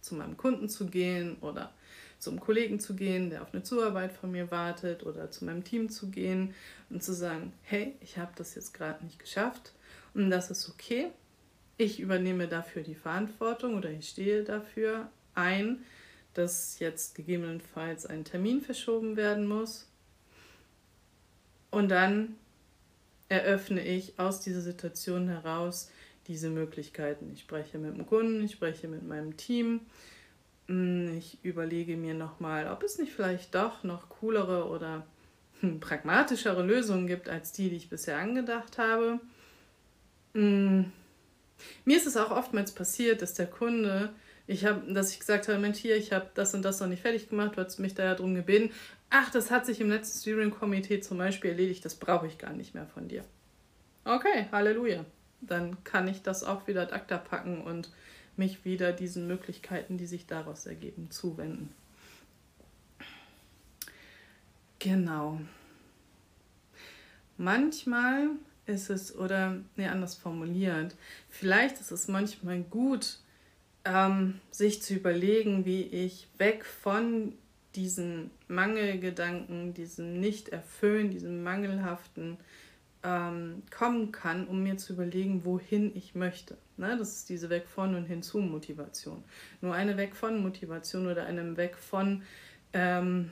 zu 0.00 0.14
meinem 0.14 0.36
Kunden 0.36 0.68
zu 0.68 0.86
gehen 0.86 1.36
oder 1.40 1.72
zum 2.18 2.40
Kollegen 2.40 2.80
zu 2.80 2.94
gehen, 2.94 3.30
der 3.30 3.42
auf 3.42 3.52
eine 3.52 3.62
Zuarbeit 3.62 4.12
von 4.12 4.30
mir 4.30 4.50
wartet 4.50 5.04
oder 5.04 5.30
zu 5.30 5.44
meinem 5.44 5.64
Team 5.64 5.88
zu 5.88 6.10
gehen 6.10 6.54
und 6.90 7.02
zu 7.02 7.12
sagen, 7.12 7.52
hey, 7.62 7.94
ich 8.00 8.18
habe 8.18 8.32
das 8.36 8.54
jetzt 8.54 8.74
gerade 8.74 9.04
nicht 9.04 9.18
geschafft 9.18 9.72
und 10.14 10.30
das 10.30 10.50
ist 10.50 10.68
okay. 10.68 11.10
Ich 11.76 12.00
übernehme 12.00 12.48
dafür 12.48 12.82
die 12.82 12.96
Verantwortung 12.96 13.76
oder 13.76 13.90
ich 13.90 14.08
stehe 14.08 14.42
dafür 14.42 15.08
ein, 15.38 15.84
dass 16.34 16.78
jetzt 16.78 17.14
gegebenenfalls 17.14 18.06
ein 18.06 18.24
Termin 18.24 18.60
verschoben 18.60 19.16
werden 19.16 19.46
muss. 19.46 19.88
Und 21.70 21.88
dann 21.88 22.36
eröffne 23.28 23.84
ich 23.84 24.18
aus 24.18 24.40
dieser 24.40 24.60
Situation 24.60 25.28
heraus 25.28 25.90
diese 26.26 26.50
Möglichkeiten. 26.50 27.30
Ich 27.32 27.40
spreche 27.40 27.78
mit 27.78 27.96
dem 27.96 28.06
Kunden, 28.06 28.44
ich 28.44 28.52
spreche 28.52 28.88
mit 28.88 29.06
meinem 29.06 29.36
Team. 29.36 29.80
Mm, 30.66 31.16
ich 31.18 31.38
überlege 31.42 31.96
mir 31.96 32.14
nochmal, 32.14 32.68
ob 32.68 32.82
es 32.82 32.98
nicht 32.98 33.12
vielleicht 33.12 33.54
doch 33.54 33.84
noch 33.84 34.08
coolere 34.08 34.68
oder 34.68 35.06
hm, 35.60 35.80
pragmatischere 35.80 36.62
Lösungen 36.62 37.06
gibt 37.06 37.28
als 37.28 37.52
die, 37.52 37.70
die 37.70 37.76
ich 37.76 37.90
bisher 37.90 38.18
angedacht 38.18 38.78
habe. 38.78 39.20
Mm, 40.34 40.84
mir 41.84 41.96
ist 41.96 42.06
es 42.06 42.16
auch 42.16 42.30
oftmals 42.30 42.72
passiert, 42.72 43.22
dass 43.22 43.34
der 43.34 43.46
Kunde, 43.46 44.10
ich 44.48 44.64
habe, 44.64 44.92
dass 44.92 45.12
ich 45.12 45.20
gesagt 45.20 45.46
habe, 45.46 45.58
Mensch, 45.58 45.78
hier, 45.78 45.96
ich 45.96 46.10
habe 46.10 46.30
das 46.34 46.54
und 46.54 46.62
das 46.62 46.80
noch 46.80 46.88
nicht 46.88 47.02
fertig 47.02 47.28
gemacht, 47.28 47.52
du 47.56 47.62
hast 47.62 47.78
mich 47.78 47.94
da 47.94 48.02
ja 48.04 48.14
drum 48.14 48.34
gebeten, 48.34 48.72
ach, 49.10 49.30
das 49.30 49.50
hat 49.50 49.66
sich 49.66 49.80
im 49.80 49.90
letzten 49.90 50.18
Steering-Komitee 50.18 51.00
zum 51.00 51.18
Beispiel 51.18 51.50
erledigt, 51.50 51.84
das 51.84 51.94
brauche 51.94 52.26
ich 52.26 52.38
gar 52.38 52.54
nicht 52.54 52.74
mehr 52.74 52.86
von 52.86 53.08
dir. 53.08 53.24
Okay, 54.04 54.46
Halleluja. 54.50 55.04
Dann 55.42 55.84
kann 55.84 56.08
ich 56.08 56.22
das 56.22 56.42
auch 56.42 56.66
wieder 56.66 56.82
ad 56.82 56.92
acta 56.92 57.18
packen 57.18 57.60
und 57.60 57.90
mich 58.36 58.64
wieder 58.64 58.92
diesen 58.92 59.26
Möglichkeiten, 59.26 59.98
die 59.98 60.06
sich 60.06 60.26
daraus 60.26 60.64
ergeben, 60.64 61.10
zuwenden. 61.10 61.72
Genau. 64.78 65.40
Manchmal 67.36 68.30
ist 68.64 68.88
es, 68.88 69.14
oder 69.14 69.58
nee, 69.76 69.86
anders 69.86 70.14
formuliert, 70.14 70.94
vielleicht 71.28 71.80
ist 71.80 71.90
es 71.90 72.08
manchmal 72.08 72.62
gut, 72.62 73.18
ähm, 73.88 74.40
sich 74.50 74.82
zu 74.82 74.94
überlegen, 74.94 75.64
wie 75.64 75.82
ich 75.82 76.28
weg 76.36 76.64
von 76.64 77.32
diesen 77.74 78.30
Mangelgedanken, 78.46 79.72
diesem 79.72 80.20
Nicht-Erfüllen, 80.20 81.10
diesem 81.10 81.42
Mangelhaften 81.42 82.36
ähm, 83.02 83.62
kommen 83.70 84.12
kann, 84.12 84.46
um 84.46 84.62
mir 84.62 84.76
zu 84.76 84.92
überlegen, 84.92 85.44
wohin 85.44 85.96
ich 85.96 86.14
möchte. 86.14 86.58
Ne? 86.76 86.96
Das 86.98 87.16
ist 87.16 87.28
diese 87.30 87.48
Weg 87.48 87.66
von 87.66 87.94
und 87.94 88.04
hinzu 88.04 88.40
Motivation. 88.40 89.24
Nur 89.60 89.74
eine 89.74 89.96
Weg 89.96 90.14
von 90.14 90.42
Motivation 90.42 91.06
oder 91.06 91.24
einem 91.24 91.56
Weg 91.56 91.78
von 91.78 92.22
ähm, 92.74 93.30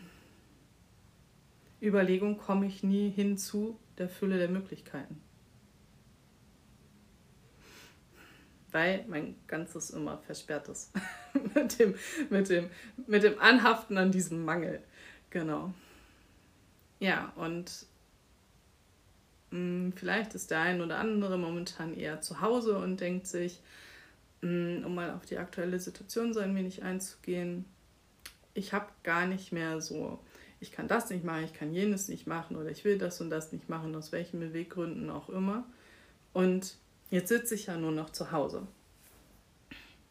Überlegung 1.83 2.39
komme 2.39 2.67
ich 2.67 2.83
nie 2.83 3.11
hinzu 3.11 3.79
der 3.99 4.09
Fülle 4.09 4.39
der 4.39 4.49
Möglichkeiten. 4.49 5.21
Weil 8.77 9.07
mein 9.09 9.37
ganzes 9.47 9.89
immer 9.89 10.19
versperrt 10.19 10.69
ist. 10.69 10.93
mit, 11.55 11.79
dem, 11.79 11.95
mit, 12.29 12.51
dem, 12.51 12.69
mit 13.07 13.23
dem 13.23 13.41
Anhaften 13.41 13.97
an 13.97 14.13
diesem 14.13 14.45
Mangel. 14.45 14.83
Genau. 15.31 15.73
Ja, 17.01 17.33
und 17.37 17.87
mh, 19.51 19.59
hm, 19.59 19.93
vielleicht 19.97 20.35
ist 20.35 20.51
der 20.51 20.61
ein 20.61 20.83
oder 20.83 20.99
andere 20.99 21.39
momentan 21.39 21.97
eher 21.97 22.21
zu 22.21 22.43
Hause 22.43 22.77
und 22.77 23.01
denkt 23.01 23.27
sich, 23.27 23.63
mh, 24.43 24.51
hm, 24.51 24.85
um 24.85 24.95
mal 24.95 25.11
auf 25.13 25.25
die 25.25 25.39
aktuelle 25.39 25.81
Situation 25.81 26.35
so 26.35 26.41
ein 26.41 26.55
wenig 26.55 26.83
einzugehen, 26.83 27.65
ich 28.53 28.75
habe 28.75 28.89
gar 29.05 29.27
nicht 29.27 29.53
mehr 29.53 29.81
so, 29.81 30.19
ich 30.61 30.71
kann 30.71 30.87
das 30.87 31.09
nicht 31.09 31.25
machen, 31.25 31.45
ich 31.45 31.55
kann 31.55 31.73
jenes 31.73 32.09
nicht 32.09 32.27
machen 32.27 32.57
oder 32.57 32.69
ich 32.69 32.85
will 32.85 32.99
das 32.99 33.23
und 33.23 33.31
das 33.31 33.53
nicht 33.53 33.71
machen, 33.71 33.97
aus 33.97 34.13
welchen 34.13 34.39
Beweggründen 34.39 35.09
auch 35.09 35.31
immer. 35.31 35.65
Und 36.35 36.77
Jetzt 37.11 37.29
sitze 37.29 37.55
ich 37.55 37.67
ja 37.67 37.77
nur 37.77 37.93
noch 37.93 38.11
zu 38.11 38.33
Hause. 38.33 38.67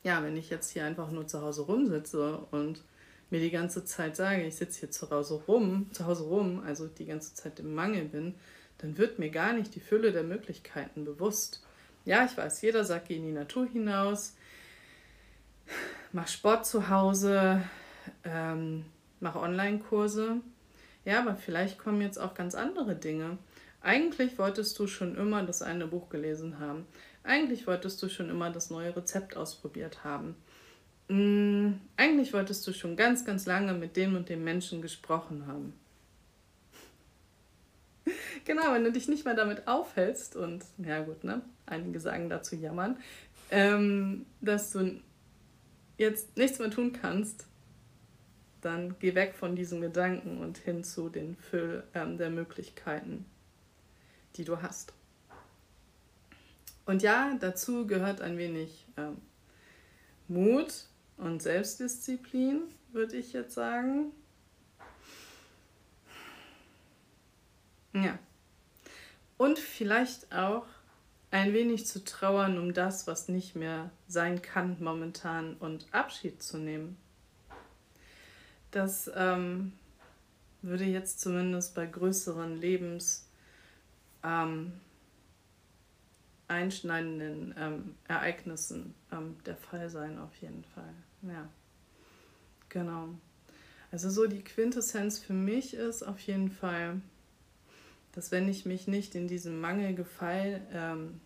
Ja, 0.03 0.23
wenn 0.23 0.37
ich 0.37 0.49
jetzt 0.49 0.71
hier 0.71 0.85
einfach 0.85 1.11
nur 1.11 1.27
zu 1.27 1.41
Hause 1.41 1.63
rumsitze 1.63 2.37
und 2.51 2.83
mir 3.29 3.39
die 3.39 3.51
ganze 3.51 3.83
Zeit 3.85 4.15
sage, 4.15 4.43
ich 4.43 4.55
sitze 4.55 4.81
hier 4.81 4.91
zu 4.91 5.09
Hause 5.09 5.41
rum, 5.47 5.89
zu 5.91 6.05
Hause 6.05 6.23
rum, 6.23 6.61
also 6.65 6.87
die 6.87 7.05
ganze 7.05 7.33
Zeit 7.33 7.59
im 7.59 7.73
Mangel 7.73 8.05
bin, 8.05 8.35
dann 8.77 8.97
wird 8.97 9.19
mir 9.19 9.29
gar 9.29 9.53
nicht 9.53 9.75
die 9.75 9.79
Fülle 9.79 10.11
der 10.11 10.23
Möglichkeiten 10.23 11.05
bewusst. 11.05 11.65
Ja, 12.05 12.23
ich 12.23 12.37
weiß, 12.37 12.61
jeder 12.61 12.83
sagt, 12.85 13.07
geh 13.07 13.17
in 13.17 13.25
die 13.25 13.31
Natur 13.31 13.65
hinaus, 13.65 14.35
mach 16.11 16.27
Sport 16.27 16.65
zu 16.65 16.89
Hause, 16.89 17.63
ähm, 18.23 18.85
mach 19.19 19.35
Online-Kurse. 19.35 20.37
Ja, 21.03 21.19
aber 21.19 21.35
vielleicht 21.35 21.77
kommen 21.79 22.01
jetzt 22.01 22.19
auch 22.19 22.35
ganz 22.35 22.55
andere 22.55 22.95
Dinge. 22.95 23.37
Eigentlich 23.85 24.39
wolltest 24.39 24.79
du 24.79 24.87
schon 24.87 25.15
immer 25.15 25.43
das 25.43 25.61
eine 25.61 25.85
Buch 25.85 26.09
gelesen 26.09 26.57
haben. 26.59 26.87
Eigentlich 27.23 27.67
wolltest 27.67 28.01
du 28.01 28.09
schon 28.09 28.31
immer 28.31 28.49
das 28.49 28.71
neue 28.71 28.95
Rezept 28.95 29.37
ausprobiert 29.37 30.03
haben. 30.03 30.35
Hm, 31.07 31.79
eigentlich 31.95 32.33
wolltest 32.33 32.65
du 32.65 32.73
schon 32.73 32.95
ganz, 32.95 33.25
ganz 33.25 33.45
lange 33.45 33.73
mit 33.73 33.95
dem 33.95 34.15
und 34.15 34.27
dem 34.27 34.43
Menschen 34.43 34.81
gesprochen 34.81 35.45
haben. 35.45 35.73
genau, 38.45 38.73
wenn 38.73 38.83
du 38.83 38.91
dich 38.91 39.07
nicht 39.07 39.23
mehr 39.23 39.35
damit 39.35 39.67
aufhältst 39.67 40.35
und, 40.35 40.65
ja 40.79 41.03
gut, 41.03 41.23
ne, 41.23 41.43
einige 41.67 41.99
sagen 41.99 42.27
dazu 42.27 42.55
jammern, 42.55 42.97
ähm, 43.51 44.25
dass 44.41 44.71
du 44.71 44.99
jetzt 45.99 46.35
nichts 46.37 46.57
mehr 46.57 46.71
tun 46.71 46.91
kannst, 46.91 47.45
dann 48.61 48.95
geh 48.99 49.13
weg 49.13 49.35
von 49.35 49.55
diesem 49.55 49.79
Gedanken 49.79 50.39
und 50.39 50.57
hin 50.57 50.83
zu 50.83 51.09
den 51.09 51.35
Füll 51.35 51.83
ähm, 51.93 52.17
der 52.17 52.31
Möglichkeiten, 52.31 53.25
die 54.35 54.45
du 54.45 54.61
hast. 54.61 54.93
Und 56.85 57.01
ja, 57.01 57.35
dazu 57.39 57.87
gehört 57.87 58.21
ein 58.21 58.37
wenig 58.37 58.85
ähm, 58.97 59.17
Mut 60.27 60.85
und 61.17 61.41
Selbstdisziplin, 61.41 62.61
würde 62.91 63.17
ich 63.17 63.33
jetzt 63.33 63.55
sagen. 63.55 64.11
Ja. 67.93 68.19
Und 69.37 69.57
vielleicht 69.57 70.33
auch 70.33 70.65
ein 71.31 71.53
wenig 71.53 71.85
zu 71.85 72.03
trauern 72.03 72.57
um 72.57 72.73
das, 72.73 73.07
was 73.07 73.27
nicht 73.27 73.55
mehr 73.55 73.91
sein 74.07 74.41
kann 74.41 74.77
momentan 74.79 75.55
und 75.55 75.87
Abschied 75.91 76.41
zu 76.41 76.57
nehmen. 76.57 76.97
Das 78.71 79.09
ähm, 79.15 79.73
würde 80.61 80.85
jetzt 80.85 81.19
zumindest 81.19 81.75
bei 81.75 81.85
größeren 81.85 82.59
Lebens 82.59 83.24
ähm, 84.25 84.73
einschneidenden 86.47 87.55
ähm, 87.57 87.95
Ereignissen 88.07 88.93
ähm, 89.11 89.37
der 89.45 89.55
Fall 89.55 89.89
sein, 89.89 90.19
auf 90.19 90.35
jeden 90.41 90.63
Fall. 90.63 90.93
Ja, 91.23 91.47
genau. 92.69 93.09
Also 93.91 94.09
so 94.09 94.27
die 94.27 94.43
Quintessenz 94.43 95.19
für 95.19 95.33
mich 95.33 95.73
ist 95.73 96.03
auf 96.03 96.19
jeden 96.19 96.51
Fall, 96.51 97.01
dass 98.11 98.31
wenn 98.31 98.47
ich 98.47 98.65
mich 98.65 98.87
nicht 98.87 99.15
in 99.15 99.27
diesem 99.27 99.59
Mangel 99.61 99.95
gefall, 99.95 100.61
ähm, 100.71 101.21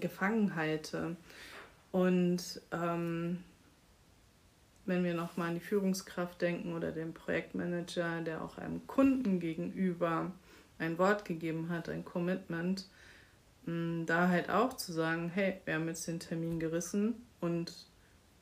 gefangen 0.00 0.54
halte 0.54 1.16
und 1.90 2.60
ähm, 2.70 3.42
wenn 4.86 5.02
wir 5.02 5.14
nochmal 5.14 5.48
an 5.48 5.54
die 5.54 5.60
Führungskraft 5.60 6.40
denken 6.42 6.74
oder 6.74 6.92
den 6.92 7.14
Projektmanager, 7.14 8.20
der 8.20 8.42
auch 8.42 8.58
einem 8.58 8.86
Kunden 8.86 9.40
gegenüber 9.40 10.30
ein 10.78 10.98
Wort 10.98 11.24
gegeben 11.24 11.68
hat, 11.68 11.88
ein 11.88 12.04
Commitment, 12.04 12.86
da 13.66 14.28
halt 14.28 14.50
auch 14.50 14.74
zu 14.74 14.92
sagen, 14.92 15.30
hey, 15.34 15.60
wir 15.64 15.74
haben 15.74 15.88
jetzt 15.88 16.06
den 16.06 16.20
Termin 16.20 16.60
gerissen 16.60 17.14
und 17.40 17.72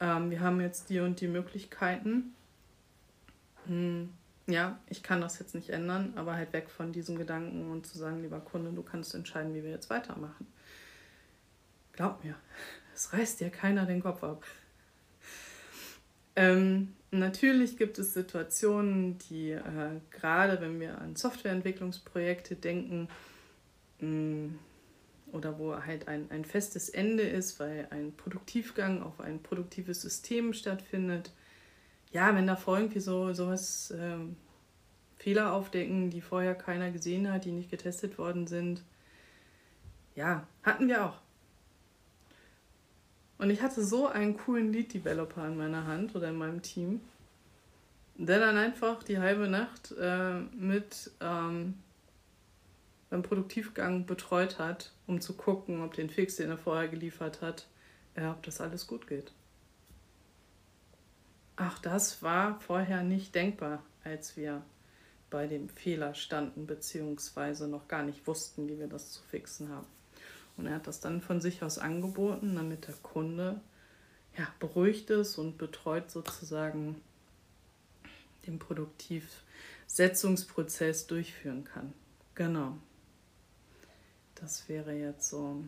ähm, 0.00 0.30
wir 0.30 0.40
haben 0.40 0.60
jetzt 0.60 0.90
die 0.90 0.98
und 0.98 1.20
die 1.20 1.28
Möglichkeiten. 1.28 2.34
Hm, 3.66 4.12
ja, 4.48 4.80
ich 4.88 5.04
kann 5.04 5.20
das 5.20 5.38
jetzt 5.38 5.54
nicht 5.54 5.70
ändern, 5.70 6.14
aber 6.16 6.34
halt 6.34 6.52
weg 6.52 6.68
von 6.68 6.92
diesem 6.92 7.16
Gedanken 7.16 7.70
und 7.70 7.86
zu 7.86 7.96
sagen, 7.96 8.20
lieber 8.22 8.40
Kunde, 8.40 8.72
du 8.72 8.82
kannst 8.82 9.14
entscheiden, 9.14 9.54
wie 9.54 9.62
wir 9.62 9.70
jetzt 9.70 9.90
weitermachen. 9.90 10.46
Glaub 11.92 12.24
mir, 12.24 12.34
es 12.94 13.12
reißt 13.12 13.40
dir 13.40 13.50
keiner 13.50 13.86
den 13.86 14.02
Kopf 14.02 14.24
ab. 14.24 14.44
Ähm, 16.34 16.94
natürlich 17.12 17.76
gibt 17.76 17.98
es 17.98 18.14
Situationen, 18.14 19.18
die 19.18 19.52
äh, 19.52 20.00
gerade 20.10 20.60
wenn 20.60 20.80
wir 20.80 20.98
an 20.98 21.14
Softwareentwicklungsprojekte 21.14 22.56
denken, 22.56 23.08
mh, 24.00 24.08
hm, 24.08 24.58
oder 25.32 25.58
wo 25.58 25.74
halt 25.74 26.08
ein, 26.08 26.30
ein 26.30 26.44
festes 26.44 26.90
Ende 26.90 27.22
ist, 27.22 27.58
weil 27.58 27.88
ein 27.90 28.12
Produktivgang 28.14 29.02
auf 29.02 29.20
ein 29.20 29.42
produktives 29.42 30.02
System 30.02 30.52
stattfindet. 30.52 31.32
Ja, 32.12 32.34
wenn 32.34 32.46
da 32.46 32.56
vor 32.56 32.76
irgendwie 32.76 33.00
so 33.00 33.32
sowas 33.32 33.94
ähm, 33.96 34.36
Fehler 35.16 35.54
aufdecken, 35.54 36.10
die 36.10 36.20
vorher 36.20 36.54
keiner 36.54 36.90
gesehen 36.90 37.32
hat, 37.32 37.46
die 37.46 37.52
nicht 37.52 37.70
getestet 37.70 38.18
worden 38.18 38.46
sind. 38.46 38.82
Ja, 40.14 40.46
hatten 40.62 40.88
wir 40.88 41.06
auch. 41.06 41.21
Und 43.42 43.50
ich 43.50 43.60
hatte 43.60 43.84
so 43.84 44.06
einen 44.06 44.36
coolen 44.36 44.72
Lead-Developer 44.72 45.48
in 45.48 45.56
meiner 45.56 45.84
Hand 45.84 46.14
oder 46.14 46.28
in 46.28 46.36
meinem 46.36 46.62
Team, 46.62 47.00
der 48.14 48.38
dann 48.38 48.56
einfach 48.56 49.02
die 49.02 49.18
halbe 49.18 49.48
Nacht 49.48 49.92
äh, 49.98 50.38
mit 50.54 51.10
ähm, 51.20 51.74
beim 53.10 53.24
Produktivgang 53.24 54.06
betreut 54.06 54.60
hat, 54.60 54.92
um 55.08 55.20
zu 55.20 55.32
gucken, 55.32 55.82
ob 55.82 55.94
den 55.94 56.08
Fix, 56.08 56.36
den 56.36 56.50
er 56.50 56.56
vorher 56.56 56.86
geliefert 56.86 57.42
hat, 57.42 57.66
äh, 58.14 58.26
ob 58.26 58.44
das 58.44 58.60
alles 58.60 58.86
gut 58.86 59.08
geht. 59.08 59.32
Ach, 61.56 61.80
das 61.80 62.22
war 62.22 62.60
vorher 62.60 63.02
nicht 63.02 63.34
denkbar, 63.34 63.82
als 64.04 64.36
wir 64.36 64.62
bei 65.30 65.48
dem 65.48 65.68
Fehler 65.68 66.14
standen, 66.14 66.68
beziehungsweise 66.68 67.66
noch 67.66 67.88
gar 67.88 68.04
nicht 68.04 68.24
wussten, 68.28 68.68
wie 68.68 68.78
wir 68.78 68.86
das 68.86 69.10
zu 69.10 69.20
fixen 69.24 69.68
haben. 69.68 69.88
Und 70.56 70.66
er 70.66 70.76
hat 70.76 70.86
das 70.86 71.00
dann 71.00 71.20
von 71.20 71.40
sich 71.40 71.62
aus 71.62 71.78
angeboten, 71.78 72.54
damit 72.56 72.86
der 72.86 72.94
Kunde 72.96 73.60
ja, 74.36 74.46
beruhigt 74.58 75.10
ist 75.10 75.38
und 75.38 75.58
betreut 75.58 76.10
sozusagen 76.10 77.00
den 78.46 78.58
Produktivsetzungsprozess 78.58 81.06
durchführen 81.06 81.64
kann. 81.64 81.92
Genau. 82.34 82.78
Das 84.34 84.68
wäre 84.68 84.92
jetzt 84.92 85.28
so. 85.28 85.62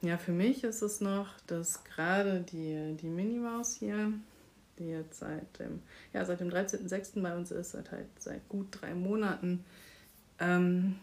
Ja, 0.00 0.16
für 0.18 0.32
mich 0.32 0.64
ist 0.64 0.82
es 0.82 1.00
noch, 1.00 1.28
dass 1.46 1.84
gerade 1.84 2.40
die, 2.40 2.96
die 3.00 3.08
Minimaus 3.08 3.76
hier, 3.76 4.12
die 4.78 4.88
jetzt 4.88 5.20
seit 5.20 5.58
dem, 5.58 5.82
ja, 6.12 6.24
dem 6.24 6.48
13.06. 6.48 7.22
bei 7.22 7.36
uns 7.36 7.50
ist, 7.50 7.72
seit 7.72 7.90
halt 7.92 8.06
seit 8.18 8.48
gut 8.48 8.68
drei 8.70 8.94
Monaten, 8.94 9.64
ähm, 10.40 10.98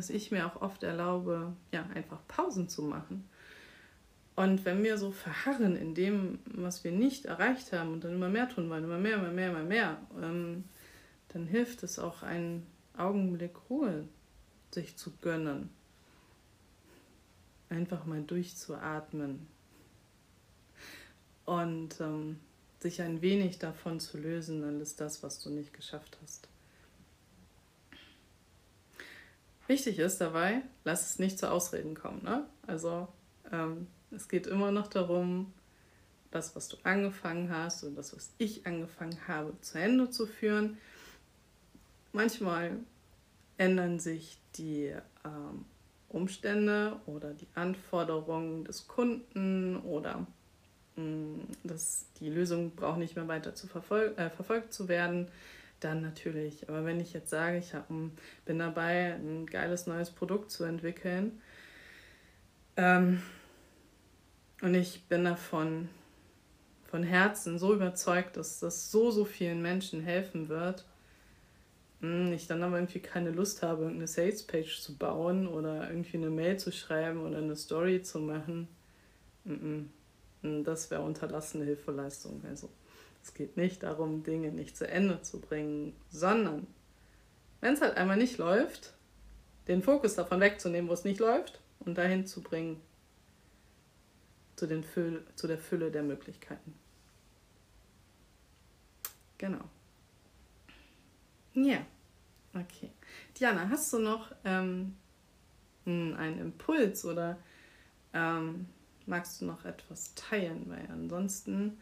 dass 0.00 0.08
ich 0.08 0.30
mir 0.30 0.46
auch 0.46 0.62
oft 0.62 0.82
erlaube, 0.82 1.52
ja, 1.72 1.84
einfach 1.94 2.26
Pausen 2.26 2.70
zu 2.70 2.80
machen. 2.80 3.28
Und 4.34 4.64
wenn 4.64 4.82
wir 4.82 4.96
so 4.96 5.12
verharren 5.12 5.76
in 5.76 5.94
dem, 5.94 6.38
was 6.46 6.84
wir 6.84 6.90
nicht 6.90 7.26
erreicht 7.26 7.74
haben 7.74 7.92
und 7.92 8.02
dann 8.02 8.14
immer 8.14 8.30
mehr 8.30 8.48
tun 8.48 8.70
wollen, 8.70 8.84
immer 8.84 8.96
mehr, 8.96 9.16
immer 9.16 9.30
mehr, 9.30 9.50
immer 9.50 9.62
mehr, 9.62 9.98
ähm, 10.22 10.64
dann 11.28 11.46
hilft 11.46 11.82
es 11.82 11.98
auch, 11.98 12.22
einen 12.22 12.66
Augenblick 12.96 13.52
Ruhe 13.68 14.08
sich 14.70 14.96
zu 14.96 15.12
gönnen. 15.20 15.68
Einfach 17.68 18.06
mal 18.06 18.22
durchzuatmen 18.22 19.46
und 21.44 22.00
ähm, 22.00 22.40
sich 22.78 23.02
ein 23.02 23.20
wenig 23.20 23.58
davon 23.58 24.00
zu 24.00 24.16
lösen, 24.16 24.64
alles 24.64 24.96
das, 24.96 25.22
was 25.22 25.42
du 25.42 25.50
nicht 25.50 25.74
geschafft 25.74 26.16
hast. 26.22 26.48
Wichtig 29.70 30.00
ist 30.00 30.20
dabei, 30.20 30.62
lass 30.82 31.08
es 31.08 31.20
nicht 31.20 31.38
zu 31.38 31.48
Ausreden 31.48 31.94
kommen. 31.94 32.24
Ne? 32.24 32.44
Also 32.66 33.06
ähm, 33.52 33.86
es 34.10 34.28
geht 34.28 34.48
immer 34.48 34.72
noch 34.72 34.88
darum, 34.88 35.52
das, 36.32 36.56
was 36.56 36.66
du 36.66 36.76
angefangen 36.82 37.52
hast 37.54 37.84
und 37.84 37.94
das, 37.94 38.12
was 38.12 38.32
ich 38.38 38.66
angefangen 38.66 39.16
habe, 39.28 39.52
zu 39.60 39.78
Ende 39.78 40.10
zu 40.10 40.26
führen. 40.26 40.76
Manchmal 42.10 42.80
ändern 43.58 44.00
sich 44.00 44.40
die 44.56 44.92
ähm, 45.24 45.64
Umstände 46.08 46.96
oder 47.06 47.32
die 47.32 47.46
Anforderungen 47.54 48.64
des 48.64 48.88
Kunden 48.88 49.76
oder 49.82 50.26
mh, 50.96 51.04
mm, 51.04 51.48
dass 51.62 52.06
die 52.18 52.28
Lösung 52.28 52.74
braucht 52.74 52.98
nicht 52.98 53.14
mehr 53.14 53.28
weiter 53.28 53.54
zu 53.54 53.68
verfol 53.68 54.14
äh, 54.16 54.30
verfolgt 54.30 54.72
zu 54.72 54.88
werden, 54.88 55.28
dann 55.80 56.02
natürlich. 56.02 56.68
Aber 56.68 56.84
wenn 56.84 57.00
ich 57.00 57.12
jetzt 57.12 57.30
sage, 57.30 57.58
ich 57.58 57.74
hab, 57.74 57.88
bin 57.88 58.58
dabei, 58.58 59.14
ein 59.14 59.46
geiles 59.46 59.86
neues 59.86 60.10
Produkt 60.10 60.50
zu 60.50 60.64
entwickeln 60.64 61.40
ähm, 62.76 63.22
und 64.62 64.74
ich 64.74 65.04
bin 65.08 65.24
davon 65.24 65.88
von 66.84 67.02
Herzen 67.02 67.58
so 67.58 67.74
überzeugt, 67.74 68.36
dass 68.36 68.58
das 68.58 68.90
so, 68.90 69.10
so 69.10 69.24
vielen 69.24 69.62
Menschen 69.62 70.00
helfen 70.00 70.48
wird, 70.48 70.84
hm, 72.00 72.32
ich 72.32 72.46
dann 72.46 72.62
aber 72.62 72.78
irgendwie 72.78 73.00
keine 73.00 73.30
Lust 73.30 73.62
habe, 73.62 73.82
irgendeine 73.82 74.08
Sales-Page 74.08 74.80
zu 74.80 74.96
bauen 74.96 75.46
oder 75.46 75.88
irgendwie 75.88 76.16
eine 76.16 76.30
Mail 76.30 76.58
zu 76.58 76.72
schreiben 76.72 77.20
oder 77.20 77.38
eine 77.38 77.56
Story 77.56 78.02
zu 78.02 78.18
machen, 78.18 78.68
hm, 79.44 79.90
das 80.42 80.90
wäre 80.90 81.02
unterlassene 81.02 81.64
Hilfeleistung. 81.64 82.42
Also 82.48 82.70
es 83.22 83.34
geht 83.34 83.56
nicht 83.56 83.82
darum, 83.82 84.22
Dinge 84.22 84.50
nicht 84.50 84.76
zu 84.76 84.88
Ende 84.88 85.22
zu 85.22 85.40
bringen, 85.40 85.94
sondern 86.10 86.66
wenn 87.60 87.74
es 87.74 87.80
halt 87.80 87.96
einmal 87.96 88.16
nicht 88.16 88.38
läuft, 88.38 88.94
den 89.68 89.82
Fokus 89.82 90.14
davon 90.14 90.40
wegzunehmen, 90.40 90.88
wo 90.88 90.94
es 90.94 91.04
nicht 91.04 91.20
läuft 91.20 91.60
und 91.80 91.96
dahin 91.98 92.26
zu 92.26 92.42
bringen 92.42 92.80
zu, 94.56 94.66
den 94.66 94.84
Füll, 94.84 95.24
zu 95.36 95.46
der 95.46 95.58
Fülle 95.58 95.90
der 95.90 96.02
Möglichkeiten. 96.02 96.74
genau. 99.38 99.64
Ja, 101.54 101.84
okay. 102.54 102.90
Diana, 103.38 103.68
hast 103.70 103.92
du 103.92 103.98
noch 103.98 104.32
ähm, 104.44 104.96
einen 105.86 106.38
Impuls 106.38 107.04
oder 107.04 107.38
ähm, 108.12 108.66
magst 109.06 109.40
du 109.40 109.46
noch 109.46 109.64
etwas 109.64 110.14
teilen? 110.14 110.64
Weil 110.68 110.86
ansonsten, 110.90 111.80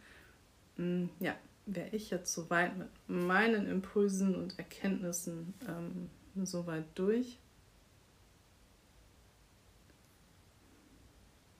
ja, 1.18 1.34
wäre 1.66 1.88
ich 1.90 2.10
jetzt 2.10 2.32
soweit 2.32 2.76
mit 2.76 2.88
meinen 3.08 3.66
Impulsen 3.66 4.34
und 4.34 4.58
Erkenntnissen 4.58 5.54
ähm, 5.66 6.10
soweit 6.46 6.86
durch. 6.94 7.38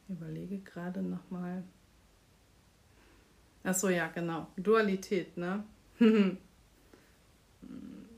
Überlege 0.09 0.59
gerade 0.59 1.03
nochmal. 1.03 1.63
Achso, 3.65 3.89
ja, 3.91 4.09
genau. 4.09 4.47
Dualität, 4.57 5.37
ne? 5.37 5.65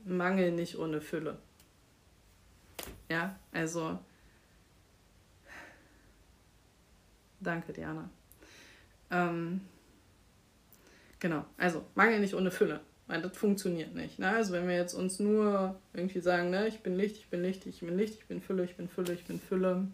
Mangel 0.05 0.51
nicht 0.51 0.77
ohne 0.77 1.01
Fülle. 1.01 1.37
Ja, 3.09 3.37
also. 3.51 3.99
Danke, 7.41 7.73
Diana. 7.73 8.09
Ähm, 9.09 9.61
genau, 11.21 11.45
also 11.57 11.85
Mangel 11.95 12.19
nicht 12.19 12.35
ohne 12.35 12.51
Fülle. 12.51 12.81
Weil 13.11 13.21
das 13.21 13.35
funktioniert 13.35 13.93
nicht. 13.93 14.19
Ne? 14.19 14.29
Also 14.29 14.53
wenn 14.53 14.69
wir 14.69 14.75
jetzt 14.77 14.93
uns 14.93 15.19
nur 15.19 15.77
irgendwie 15.93 16.21
sagen, 16.21 16.49
ne, 16.49 16.69
ich 16.69 16.79
bin 16.79 16.95
Licht, 16.95 17.17
ich 17.17 17.29
bin 17.29 17.43
Licht, 17.43 17.65
ich 17.65 17.81
bin 17.81 17.97
Licht, 17.97 18.19
ich 18.19 18.25
bin 18.25 18.41
Fülle, 18.41 18.63
ich 18.63 18.77
bin 18.77 18.87
Fülle, 18.87 19.11
ich 19.11 19.25
bin 19.25 19.37
Fülle. 19.37 19.87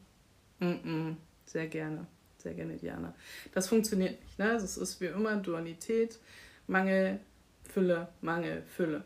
Mm 0.60 0.66
-mm, 0.66 1.16
sehr 1.46 1.66
gerne. 1.66 2.06
Sehr 2.38 2.54
gerne, 2.54 2.76
Diana. 2.76 3.16
Das 3.56 3.68
funktioniert 3.68 4.22
nicht. 4.24 4.38
Ne? 4.38 4.52
Also 4.52 4.66
es 4.66 4.78
ist 4.78 5.02
wie 5.02 5.08
immer 5.08 5.36
Dualität, 5.38 6.20
Mangel, 6.68 7.20
Fülle, 7.64 8.10
Mangel, 8.22 8.62
Fülle. 8.76 9.04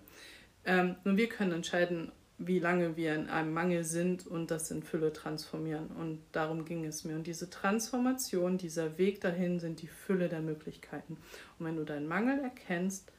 Ähm, 0.66 0.98
nur 1.06 1.16
wir 1.16 1.30
können 1.30 1.54
entscheiden, 1.54 2.12
wie 2.48 2.60
lange 2.60 2.98
wir 2.98 3.16
in 3.16 3.30
einem 3.30 3.54
Mangel 3.54 3.84
sind 3.84 4.26
und 4.28 4.52
das 4.52 4.72
in 4.72 4.84
Fülle 4.84 5.14
transformieren. 5.14 5.88
Und 5.88 6.22
darum 6.32 6.66
ging 6.66 6.86
es 6.86 7.04
mir. 7.04 7.16
Und 7.16 7.28
diese 7.28 7.50
Transformation, 7.50 8.58
dieser 8.58 8.98
Weg 8.98 9.22
dahin 9.22 9.60
sind 9.60 9.82
die 9.82 9.88
Fülle 9.88 10.30
der 10.30 10.42
Möglichkeiten. 10.42 11.18
Und 11.58 11.66
wenn 11.66 11.76
du 11.76 11.84
deinen 11.84 12.08
Mangel 12.08 12.40
erkennst, 12.40 13.12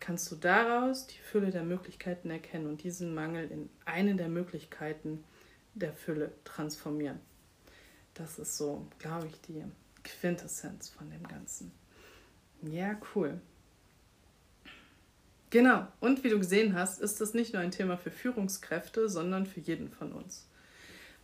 kannst 0.00 0.30
du 0.32 0.36
daraus 0.36 1.06
die 1.06 1.18
Fülle 1.18 1.50
der 1.50 1.62
Möglichkeiten 1.62 2.30
erkennen 2.30 2.66
und 2.66 2.82
diesen 2.82 3.14
Mangel 3.14 3.50
in 3.50 3.68
eine 3.84 4.16
der 4.16 4.28
Möglichkeiten 4.28 5.22
der 5.74 5.92
Fülle 5.92 6.32
transformieren. 6.44 7.20
Das 8.14 8.38
ist 8.38 8.56
so, 8.56 8.86
glaube 8.98 9.28
ich, 9.28 9.40
die 9.42 9.64
Quintessenz 10.02 10.88
von 10.88 11.10
dem 11.10 11.22
Ganzen. 11.28 11.70
Ja, 12.62 12.98
cool. 13.14 13.40
Genau. 15.50 15.86
Und 15.98 16.22
wie 16.22 16.28
du 16.28 16.38
gesehen 16.38 16.74
hast, 16.74 17.00
ist 17.00 17.20
das 17.20 17.34
nicht 17.34 17.52
nur 17.52 17.62
ein 17.62 17.72
Thema 17.72 17.96
für 17.96 18.12
Führungskräfte, 18.12 19.08
sondern 19.08 19.46
für 19.46 19.60
jeden 19.60 19.90
von 19.90 20.12
uns. 20.12 20.48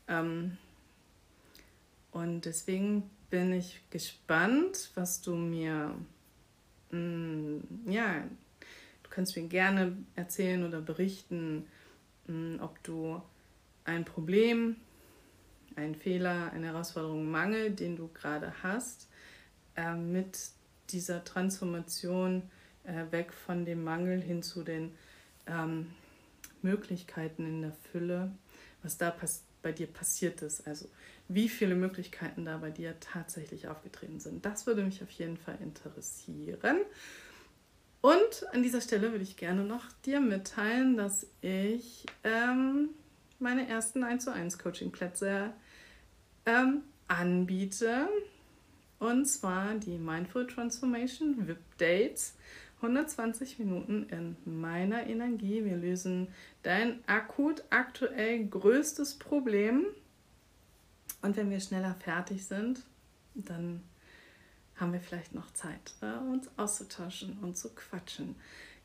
Ähm, 0.09 0.59
und 2.11 2.45
deswegen 2.45 3.09
bin 3.31 3.53
ich 3.53 3.83
gespannt, 3.91 4.91
was 4.95 5.21
du 5.21 5.35
mir, 5.35 5.95
mh, 6.91 6.99
mm, 6.99 7.91
ja, 7.91 8.25
du 9.03 9.11
kannst 9.11 9.37
mir 9.37 9.47
gerne 9.47 9.97
erzählen 10.17 10.65
oder 10.65 10.81
berichten, 10.81 11.67
mh, 12.27 12.57
mm, 12.57 12.61
ob 12.62 12.83
du 12.83 13.23
ein 13.85 14.05
Problem, 14.05 14.77
einen 15.77 15.95
Fehler, 15.95 16.53
eine 16.53 16.67
Herausforderung, 16.67 17.31
Mangel, 17.31 17.71
den 17.71 17.97
du 17.97 18.09
gerade 18.09 18.53
hast, 18.62 19.09
äh, 19.77 19.95
mit 19.95 20.49
dieser 20.91 21.23
Transformation 21.23 22.43
äh, 22.87 23.11
weg 23.11 23.33
von 23.33 23.64
dem 23.64 23.85
Mangel 23.85 24.20
hin 24.20 24.42
zu 24.42 24.62
den 24.62 24.92
ähm, 25.46 25.88
Möglichkeiten 26.62 27.46
in 27.46 27.62
der 27.62 27.72
Fülle, 27.90 28.33
was 28.83 28.99
da 28.99 29.14
bei 29.62 29.72
dir 29.72 29.87
passiert 29.87 30.42
ist. 30.42 30.66
Also 30.66 30.88
wie 31.29 31.49
viele 31.49 31.75
Möglichkeiten 31.75 32.44
da 32.44 32.59
bei 32.59 32.70
dir 32.70 32.99
tatsächlich 33.01 33.68
aufgetreten 33.68 34.20
sind. 34.20 34.44
Das 34.44 34.66
würde 34.66 34.85
mich 34.85 35.03
auf 35.03 35.11
jeden 35.11 35.37
Fall 35.37 35.59
interessieren. 35.61 36.79
Und 38.01 38.46
an 38.53 38.62
dieser 38.62 38.81
Stelle 38.81 39.11
würde 39.11 39.25
ich 39.25 39.37
gerne 39.37 39.64
noch 39.64 39.90
dir 40.05 40.20
mitteilen, 40.20 40.96
dass 40.96 41.27
ich 41.40 42.07
ähm, 42.22 42.90
meine 43.40 43.68
ersten 43.68 44.05
1 44.05 44.25
zu 44.25 44.33
1 44.33 44.59
Coaching-Plätze 44.59 45.53
ähm, 46.44 46.83
anbiete. 47.09 48.09
Und 48.99 49.27
zwar 49.27 49.75
die 49.75 49.99
Mindful 49.99 50.46
Transformation 50.46 51.49
VIP 51.49 51.59
Dates. 51.79 52.37
120 52.83 53.59
Minuten 53.59 54.07
in 54.11 54.37
meiner 54.45 55.07
Energie. 55.07 55.65
Wir 55.65 55.77
lösen 55.77 56.29
dein 56.62 57.01
akut 57.07 57.65
aktuell 57.71 58.47
größtes 58.47 59.15
Problem. 59.19 59.87
Und 61.23 61.37
wenn 61.37 61.51
wir 61.51 61.61
schneller 61.61 61.97
fertig 61.99 62.45
sind, 62.45 62.83
dann 63.35 63.83
haben 64.77 64.93
wir 64.93 65.01
vielleicht 65.01 65.35
noch 65.35 65.51
Zeit, 65.53 65.95
äh, 66.03 66.19
uns 66.31 66.51
auszutauschen 66.59 67.39
und 67.41 67.57
zu 67.57 67.71
quatschen. 67.71 68.37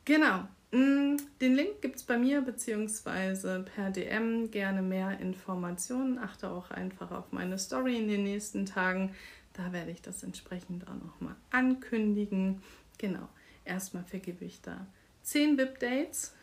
Genau. 0.05 0.47
Mm, 0.71 1.17
den 1.41 1.55
Link 1.55 1.81
gibt 1.81 1.97
es 1.97 2.03
bei 2.03 2.17
mir 2.17 2.41
beziehungsweise 2.41 3.65
per 3.75 3.91
DM. 3.91 4.49
Gerne 4.51 4.81
mehr 4.81 5.19
Informationen. 5.19 6.17
Achte 6.17 6.49
auch 6.49 6.71
einfach 6.71 7.11
auf 7.11 7.33
meine 7.33 7.59
Story 7.59 7.97
in 7.97 8.07
den 8.07 8.23
nächsten 8.23 8.65
Tagen. 8.65 9.13
Da 9.51 9.73
werde 9.73 9.91
ich 9.91 10.01
das 10.01 10.23
entsprechend 10.23 10.87
auch 10.87 10.95
nochmal 10.95 11.35
ankündigen. 11.51 12.63
Genau 12.97 13.27
erstmal 13.65 14.03
vergebe 14.03 14.45
ich 14.45 14.61
da 14.61 14.85
10 15.23 15.57
VIP-Dates 15.57 16.33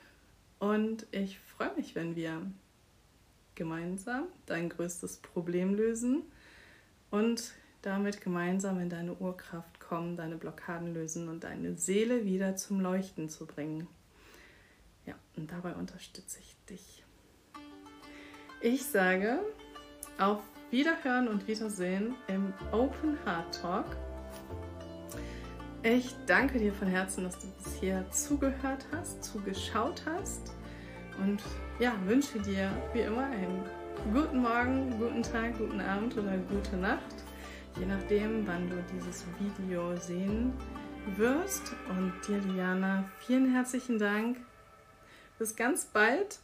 und 0.59 1.07
ich 1.11 1.39
freue 1.39 1.75
mich, 1.75 1.95
wenn 1.95 2.17
wir 2.17 2.43
gemeinsam 3.55 4.27
dein 4.47 4.69
größtes 4.69 5.19
Problem 5.19 5.75
lösen 5.75 6.23
und 7.11 7.53
damit 7.83 8.21
gemeinsam 8.21 8.81
in 8.81 8.89
deine 8.89 9.15
Urkraft 9.15 9.81
kommen, 9.81 10.17
deine 10.17 10.37
Blockaden 10.37 10.95
lösen 10.95 11.29
und 11.29 11.45
deine 11.45 11.77
Seele 11.77 12.25
wieder 12.25 12.57
zum 12.57 12.81
Leuchten 12.81 13.29
zu 13.29 13.47
bringen. 13.47 13.87
Ja, 15.07 15.15
und 15.37 15.51
dabei 15.51 15.75
unterstütze 15.75 16.39
ich 16.41 16.57
dich. 16.69 17.05
Ich 18.61 18.85
sage 18.85 19.41
auf 20.19 20.43
Wiederhören 20.71 21.29
und 21.29 21.47
Wiedersehen 21.47 22.15
im 22.27 22.53
Open 22.73 23.17
Heart 23.25 23.61
Talk 23.61 23.97
ich 25.83 26.15
danke 26.27 26.59
dir 26.59 26.73
von 26.73 26.89
Herzen, 26.89 27.25
dass 27.25 27.39
du 27.39 27.47
bis 27.63 27.75
hier 27.81 28.05
zugehört 28.11 28.87
hast, 28.93 29.23
zugeschaut 29.25 30.03
hast 30.07 30.53
und 31.19 31.43
ja, 31.79 31.93
wünsche 32.05 32.39
dir 32.41 32.71
wie 32.93 33.01
immer 33.01 33.25
einen 33.25 33.63
guten 34.13 34.39
Morgen, 34.39 34.99
guten 34.99 35.23
Tag, 35.23 35.57
guten 35.59 35.81
Abend 35.81 36.17
oder 36.17 36.37
gute 36.39 36.77
Nacht, 36.77 37.15
je 37.79 37.87
nachdem, 37.87 38.47
wann 38.47 38.69
du 38.69 38.77
dieses 38.93 39.25
Video 39.39 39.97
sehen 39.97 40.53
wirst. 41.17 41.75
Und 41.89 42.13
dir, 42.27 42.39
Diana, 42.41 43.05
vielen 43.21 43.53
herzlichen 43.53 43.99
Dank. 43.99 44.39
Bis 45.39 45.55
ganz 45.57 45.87
bald 45.87 46.41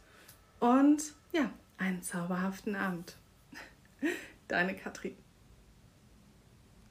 und 0.59 1.13
ja, 1.33 1.49
einen 1.77 2.01
zauberhaften 2.01 2.75
Abend. 2.75 3.17
Deine 4.47 4.75
Katrin. 4.75 5.24